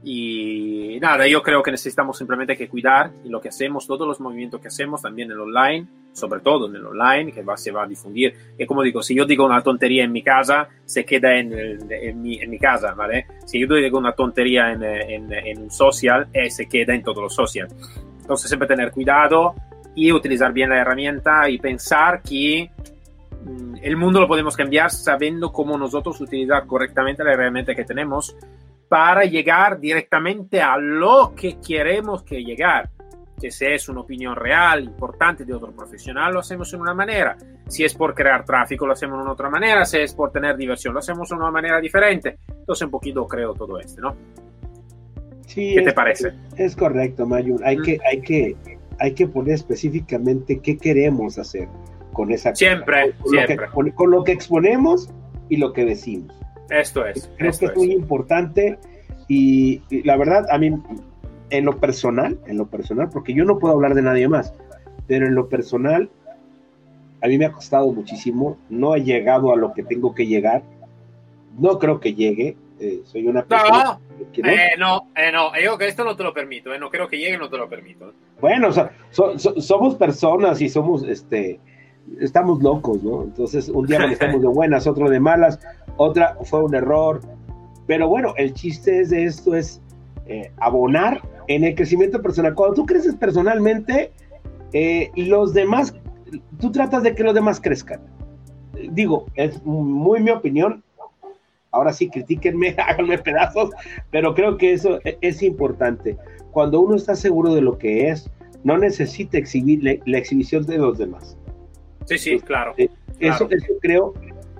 y 0.03 0.97
nada, 0.99 1.27
yo 1.27 1.43
creo 1.43 1.61
que 1.61 1.69
necesitamos 1.69 2.17
simplemente 2.17 2.57
que 2.57 2.67
cuidar 2.67 3.11
lo 3.25 3.39
que 3.39 3.49
hacemos, 3.49 3.85
todos 3.85 4.07
los 4.07 4.19
movimientos 4.19 4.59
que 4.59 4.67
hacemos 4.67 5.01
también 5.01 5.29
en 5.29 5.33
el 5.33 5.41
online, 5.41 5.87
sobre 6.11 6.39
todo 6.39 6.67
en 6.67 6.75
el 6.75 6.85
online, 6.85 7.31
que 7.31 7.43
va, 7.43 7.55
se 7.55 7.71
va 7.71 7.83
a 7.83 7.87
difundir. 7.87 8.33
Y 8.57 8.65
como 8.65 8.81
digo, 8.81 9.03
si 9.03 9.13
yo 9.13 9.25
digo 9.25 9.45
una 9.45 9.61
tontería 9.61 10.03
en 10.03 10.11
mi 10.11 10.23
casa, 10.23 10.67
se 10.85 11.05
queda 11.05 11.37
en, 11.37 11.53
en, 11.53 12.21
mi, 12.21 12.39
en 12.39 12.49
mi, 12.49 12.57
casa, 12.57 12.93
¿vale? 12.93 13.27
Si 13.45 13.59
yo 13.59 13.67
digo 13.67 13.99
una 13.99 14.13
tontería 14.13 14.71
en, 14.71 14.81
en 15.31 15.61
un 15.61 15.69
social, 15.69 16.27
eh, 16.33 16.49
se 16.49 16.67
queda 16.67 16.95
en 16.95 17.03
todos 17.03 17.21
los 17.21 17.35
social. 17.35 17.67
Entonces 18.21 18.49
siempre 18.49 18.67
tener 18.67 18.91
cuidado 18.91 19.53
y 19.93 20.11
utilizar 20.11 20.51
bien 20.51 20.69
la 20.69 20.79
herramienta 20.79 21.47
y 21.47 21.59
pensar 21.59 22.21
que 22.23 22.71
mm, 23.45 23.75
el 23.83 23.97
mundo 23.97 24.19
lo 24.19 24.27
podemos 24.27 24.57
cambiar 24.57 24.89
sabiendo 24.89 25.51
cómo 25.51 25.77
nosotros 25.77 26.19
utilizar 26.21 26.65
correctamente 26.65 27.23
la 27.23 27.33
herramienta 27.33 27.75
que 27.75 27.83
tenemos 27.83 28.35
para 28.91 29.23
llegar 29.23 29.79
directamente 29.79 30.61
a 30.61 30.75
lo 30.75 31.33
que 31.33 31.57
queremos 31.65 32.23
que 32.23 32.43
llegar. 32.43 32.89
Que 33.39 33.49
si 33.49 33.63
es 33.63 33.87
una 33.87 34.01
opinión 34.01 34.35
real, 34.35 34.83
importante 34.83 35.45
de 35.45 35.53
otro 35.53 35.71
profesional, 35.71 36.33
lo 36.33 36.41
hacemos 36.41 36.69
de 36.69 36.75
una 36.75 36.93
manera. 36.93 37.37
Si 37.69 37.85
es 37.85 37.93
por 37.93 38.13
crear 38.13 38.43
tráfico, 38.43 38.85
lo 38.85 38.91
hacemos 38.91 39.21
una 39.21 39.31
otra 39.31 39.49
manera. 39.49 39.85
Si 39.85 39.97
es 39.97 40.13
por 40.13 40.33
tener 40.33 40.57
diversión, 40.57 40.93
lo 40.93 40.99
hacemos 40.99 41.29
de 41.29 41.35
una 41.35 41.49
manera 41.49 41.79
diferente. 41.79 42.39
Entonces, 42.49 42.83
un 42.83 42.91
poquito 42.91 43.25
creo 43.25 43.53
todo 43.53 43.79
esto, 43.79 44.01
¿no? 44.01 44.15
Sí, 45.47 45.73
¿Qué 45.73 45.83
te 45.83 45.93
parece? 45.93 46.33
Es 46.57 46.75
correcto, 46.75 47.25
Mayun. 47.25 47.61
Hay, 47.63 47.77
que, 47.77 47.97
hay, 48.05 48.19
que, 48.19 48.57
hay 48.99 49.13
que 49.13 49.25
poner 49.25 49.53
específicamente 49.53 50.59
qué 50.59 50.77
queremos 50.77 51.39
hacer 51.39 51.69
con 52.11 52.29
esa 52.29 52.53
Siempre, 52.53 53.13
con, 53.21 53.31
siempre. 53.31 53.55
Lo 53.55 53.83
que, 53.85 53.93
con, 53.93 54.11
lo 54.11 54.25
que 54.25 54.33
exponemos 54.33 55.09
y 55.47 55.55
lo 55.55 55.71
que 55.71 55.85
decimos. 55.85 56.35
Esto 56.71 57.05
es. 57.05 57.29
Creo 57.37 57.51
que 57.51 57.65
es, 57.65 57.75
muy 57.75 57.91
importante 57.91 58.79
y, 59.27 59.81
la 60.03 60.15
verdad, 60.15 60.45
a 60.49 60.57
mí, 60.57 60.73
en 61.49 61.65
lo 61.65 61.77
personal, 61.77 62.39
en 62.47 62.57
lo 62.57 62.67
personal, 62.67 63.09
porque 63.09 63.33
yo 63.33 63.43
no 63.45 63.59
puedo 63.59 63.73
hablar 63.73 63.93
de 63.93 64.01
nadie 64.01 64.27
más, 64.27 64.53
pero 65.07 65.27
en 65.27 65.35
lo 65.35 65.49
personal, 65.49 66.09
a 67.21 67.27
mí 67.27 67.37
me 67.37 67.45
ha 67.45 67.51
costado 67.51 67.91
muchísimo, 67.91 68.57
no 68.69 68.95
he 68.95 69.03
llegado 69.03 69.51
a 69.53 69.57
lo 69.57 69.73
que 69.73 69.83
tengo 69.83 70.15
que 70.15 70.27
llegar, 70.27 70.63
no 71.59 71.77
creo 71.77 71.99
que 71.99 72.13
llegue, 72.13 72.55
eh, 72.79 73.01
soy 73.03 73.27
una 73.27 73.43
persona... 73.43 73.83
No, 73.83 74.31
que 74.31 74.41
no, 74.41 74.49
eh, 74.49 74.69
no, 74.77 75.07
eh, 75.15 75.31
no, 75.31 75.51
yo 75.59 75.77
que 75.77 75.87
esto 75.87 76.03
no 76.03 76.15
te 76.15 76.23
lo 76.23 76.33
permito, 76.33 76.73
eh, 76.73 76.79
no 76.79 76.89
creo 76.89 77.07
que 77.07 77.17
llegue, 77.17 77.37
no 77.37 77.49
te 77.49 77.57
lo 77.57 77.67
permito. 77.67 78.13
Bueno, 78.39 78.69
o 78.69 78.71
sea, 78.71 78.91
so, 79.09 79.37
so, 79.37 79.59
somos 79.59 79.95
personas 79.95 80.61
y 80.61 80.69
somos, 80.69 81.03
este, 81.03 81.59
estamos 82.19 82.61
locos, 82.61 83.03
¿no? 83.03 83.23
Entonces, 83.23 83.69
un 83.69 83.85
día 83.87 84.05
estamos 84.05 84.41
de 84.41 84.47
buenas, 84.47 84.87
otro 84.87 85.09
de 85.09 85.19
malas, 85.19 85.59
otra 85.97 86.37
fue 86.43 86.63
un 86.63 86.75
error. 86.75 87.21
Pero 87.87 88.07
bueno, 88.07 88.33
el 88.37 88.53
chiste 88.53 89.05
de 89.05 89.25
esto 89.25 89.55
es 89.55 89.81
eh, 90.27 90.51
abonar 90.57 91.21
en 91.47 91.63
el 91.63 91.75
crecimiento 91.75 92.21
personal. 92.21 92.53
Cuando 92.53 92.75
tú 92.75 92.85
creces 92.85 93.15
personalmente, 93.15 94.11
eh, 94.73 95.11
los 95.15 95.53
demás, 95.53 95.93
tú 96.59 96.71
tratas 96.71 97.03
de 97.03 97.15
que 97.15 97.23
los 97.23 97.33
demás 97.33 97.59
crezcan. 97.59 97.99
Digo, 98.91 99.25
es 99.35 99.63
muy 99.65 100.21
mi 100.21 100.31
opinión. 100.31 100.83
Ahora 101.71 101.93
sí, 101.93 102.09
critíquenme, 102.09 102.75
háganme 102.77 103.17
pedazos, 103.17 103.71
pero 104.11 104.33
creo 104.33 104.57
que 104.57 104.73
eso 104.73 104.99
e, 105.03 105.17
es 105.21 105.41
importante. 105.41 106.17
Cuando 106.51 106.81
uno 106.81 106.95
está 106.95 107.15
seguro 107.15 107.53
de 107.53 107.61
lo 107.61 107.77
que 107.77 108.09
es, 108.09 108.29
no 108.63 108.77
necesita 108.77 109.37
exhibir 109.37 109.83
la, 110.05 110.17
exhibición 110.17 110.65
de 110.65 110.77
los 110.77 110.97
demás. 110.97 111.37
Sí, 112.05 112.17
sí, 112.17 112.39
claro. 112.39 112.73
Eh, 112.77 112.89
eso, 113.19 113.47
claro. 113.47 113.63
eso 113.63 113.73
creo 113.81 114.13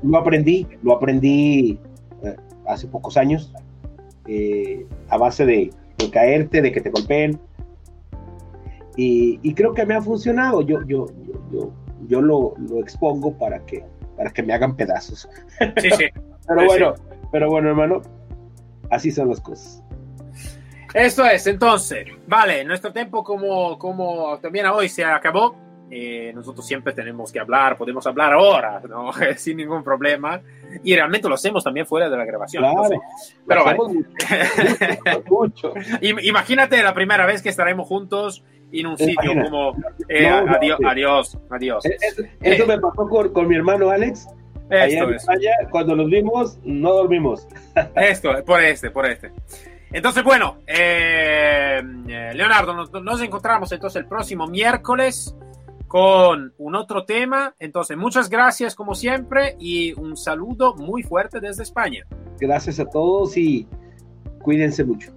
lo 0.04 0.17
aprendí, 0.17 0.67
lo 0.84 0.93
aprendí 0.93 1.80
eh, 2.23 2.36
hace 2.67 2.88
pocos 2.88 3.17
años, 3.17 3.54
eh, 4.27 4.86
a 5.10 5.17
base 5.17 5.45
de, 5.45 5.71
de, 5.97 6.10
caerte, 6.10 6.62
de 6.62 6.71
que 6.71 6.82
te 6.82 6.89
golpeen. 6.89 7.39
Y, 8.97 9.39
y, 9.41 9.54
creo 9.54 9.73
que 9.73 9.86
me 9.86 9.93
ha 9.93 10.01
funcionado. 10.01 10.62
Yo, 10.62 10.82
yo, 10.86 11.08
yo, 11.25 11.34
yo, 11.51 11.71
yo 12.08 12.21
lo, 12.21 12.54
lo, 12.58 12.80
expongo 12.80 13.38
para 13.38 13.65
que, 13.65 13.86
para 14.17 14.32
que 14.32 14.43
me 14.43 14.54
hagan 14.54 14.75
pedazos. 14.75 15.30
Sí, 15.77 15.89
sí. 15.92 16.06
pero 16.48 16.65
bueno, 16.65 16.96
sí. 16.96 17.04
pero 17.31 17.50
bueno, 17.50 17.69
hermano, 17.69 18.02
así 18.89 19.12
son 19.12 19.29
las 19.29 19.39
cosas. 19.39 19.81
Esto 20.94 21.25
es, 21.25 21.48
entonces, 21.48 22.06
vale, 22.27 22.65
nuestro 22.65 22.92
tiempo 22.92 23.23
como, 23.23 23.79
como 23.79 24.37
también 24.39 24.65
hoy 24.65 24.89
se 24.89 25.06
acabó. 25.06 25.56
Eh, 25.94 26.31
nosotros 26.33 26.65
siempre 26.65 26.94
tenemos 26.94 27.33
que 27.33 27.39
hablar, 27.42 27.75
podemos 27.75 28.08
hablar 28.08 28.31
ahora, 28.31 28.81
¿no? 28.87 29.12
sin 29.35 29.58
ningún 29.58 29.83
problema. 29.83 30.39
Y 30.85 30.96
realmente 30.96 31.27
lo 31.27 31.35
hacemos 31.35 31.65
también 31.65 31.85
fuera 31.85 32.10
de 32.10 32.15
la 32.15 32.23
grabación. 32.23 32.63
Claro, 32.63 32.83
entonces, 32.85 33.37
pero 33.46 33.65
vale. 33.65 33.77
mucho, 35.27 35.73
mucho. 35.73 35.73
Imagínate 36.00 36.81
la 36.81 36.94
primera 36.94 37.25
vez 37.25 37.42
que 37.42 37.50
estaremos 37.50 37.89
juntos 37.89 38.42
en 38.71 38.87
un 38.87 38.98
sitio 38.98 39.33
como 39.44 39.75
eh, 40.08 40.29
No, 40.29 40.46
no, 40.46 40.54
adiós, 40.54 40.77
sí. 40.79 40.85
adiós, 40.87 41.37
adiós. 41.50 41.85
Eso, 41.85 42.23
eso 42.39 42.65
me 42.65 42.79
pasó 42.79 43.10
con, 43.10 43.33
con, 43.33 43.50
mi 43.50 43.58
hermano 43.58 43.89
Alex. 43.89 44.29
Esto 44.69 45.10
en 45.10 45.15
es. 45.15 45.25
Cuando 45.71 45.94
nos 45.98 46.10
vimos, 46.10 46.58
no 46.63 46.94
dormimos. 46.94 47.46
Esto, 47.98 48.31
por 48.46 48.62
este, 48.62 48.92
por 48.92 49.06
este. 49.06 49.33
Entonces, 49.92 50.23
bueno, 50.23 50.60
eh, 50.67 51.81
Leonardo, 52.33 52.73
nos, 52.73 52.94
nos 52.94 53.21
encontramos 53.21 53.69
entonces 53.73 54.02
el 54.02 54.08
próximo 54.08 54.48
miércoles 54.48 55.35
con 55.92 56.54
un 56.58 56.75
otro 56.75 57.04
tema. 57.04 57.54
Entonces, 57.60 57.98
muchas 57.98 58.29
gracias 58.29 58.75
como 58.75 58.96
siempre 58.96 59.58
y 59.60 59.92
un 60.00 60.15
saludo 60.15 60.73
muy 60.75 61.04
fuerte 61.04 61.42
desde 61.42 61.63
España. 61.63 62.06
Gracias 62.39 62.79
a 62.79 62.85
todos 62.85 63.35
y 63.35 63.67
Cuídense 64.42 64.83
mucho. 64.83 65.12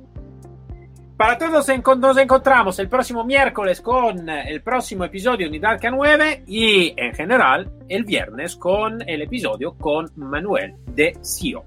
Para 1.16 1.38
todos 1.38 1.68
nos 1.68 2.18
encontramos 2.18 2.78
el 2.80 2.88
próximo 2.88 3.24
miércoles 3.24 3.80
con 3.80 4.28
el 4.28 4.62
próximo 4.62 5.04
episodio 5.04 5.46
de 5.46 5.48
Unidad 5.48 5.80
K9 5.80 6.42
y 6.46 6.92
en 6.96 7.14
general 7.14 7.70
el 7.88 8.04
viernes 8.04 8.56
con 8.56 9.00
el 9.08 9.22
episodio 9.22 9.74
con 9.74 10.10
Manuel 10.16 10.74
de 10.88 11.16
CIO. 11.22 11.64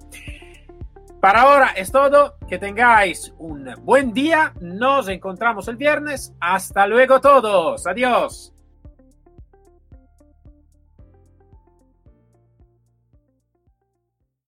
Para 1.21 1.43
ahora 1.43 1.67
es 1.77 1.91
todo, 1.91 2.35
que 2.47 2.59
tengáis 2.59 3.33
un 3.39 3.73
buen 3.83 4.13
día, 4.13 4.53
nos 4.59 5.07
encontramos 5.07 5.67
el 5.69 5.77
viernes, 5.77 6.33
hasta 6.41 6.85
luego 6.85 7.21
todos, 7.21 7.87
adiós. 7.87 8.53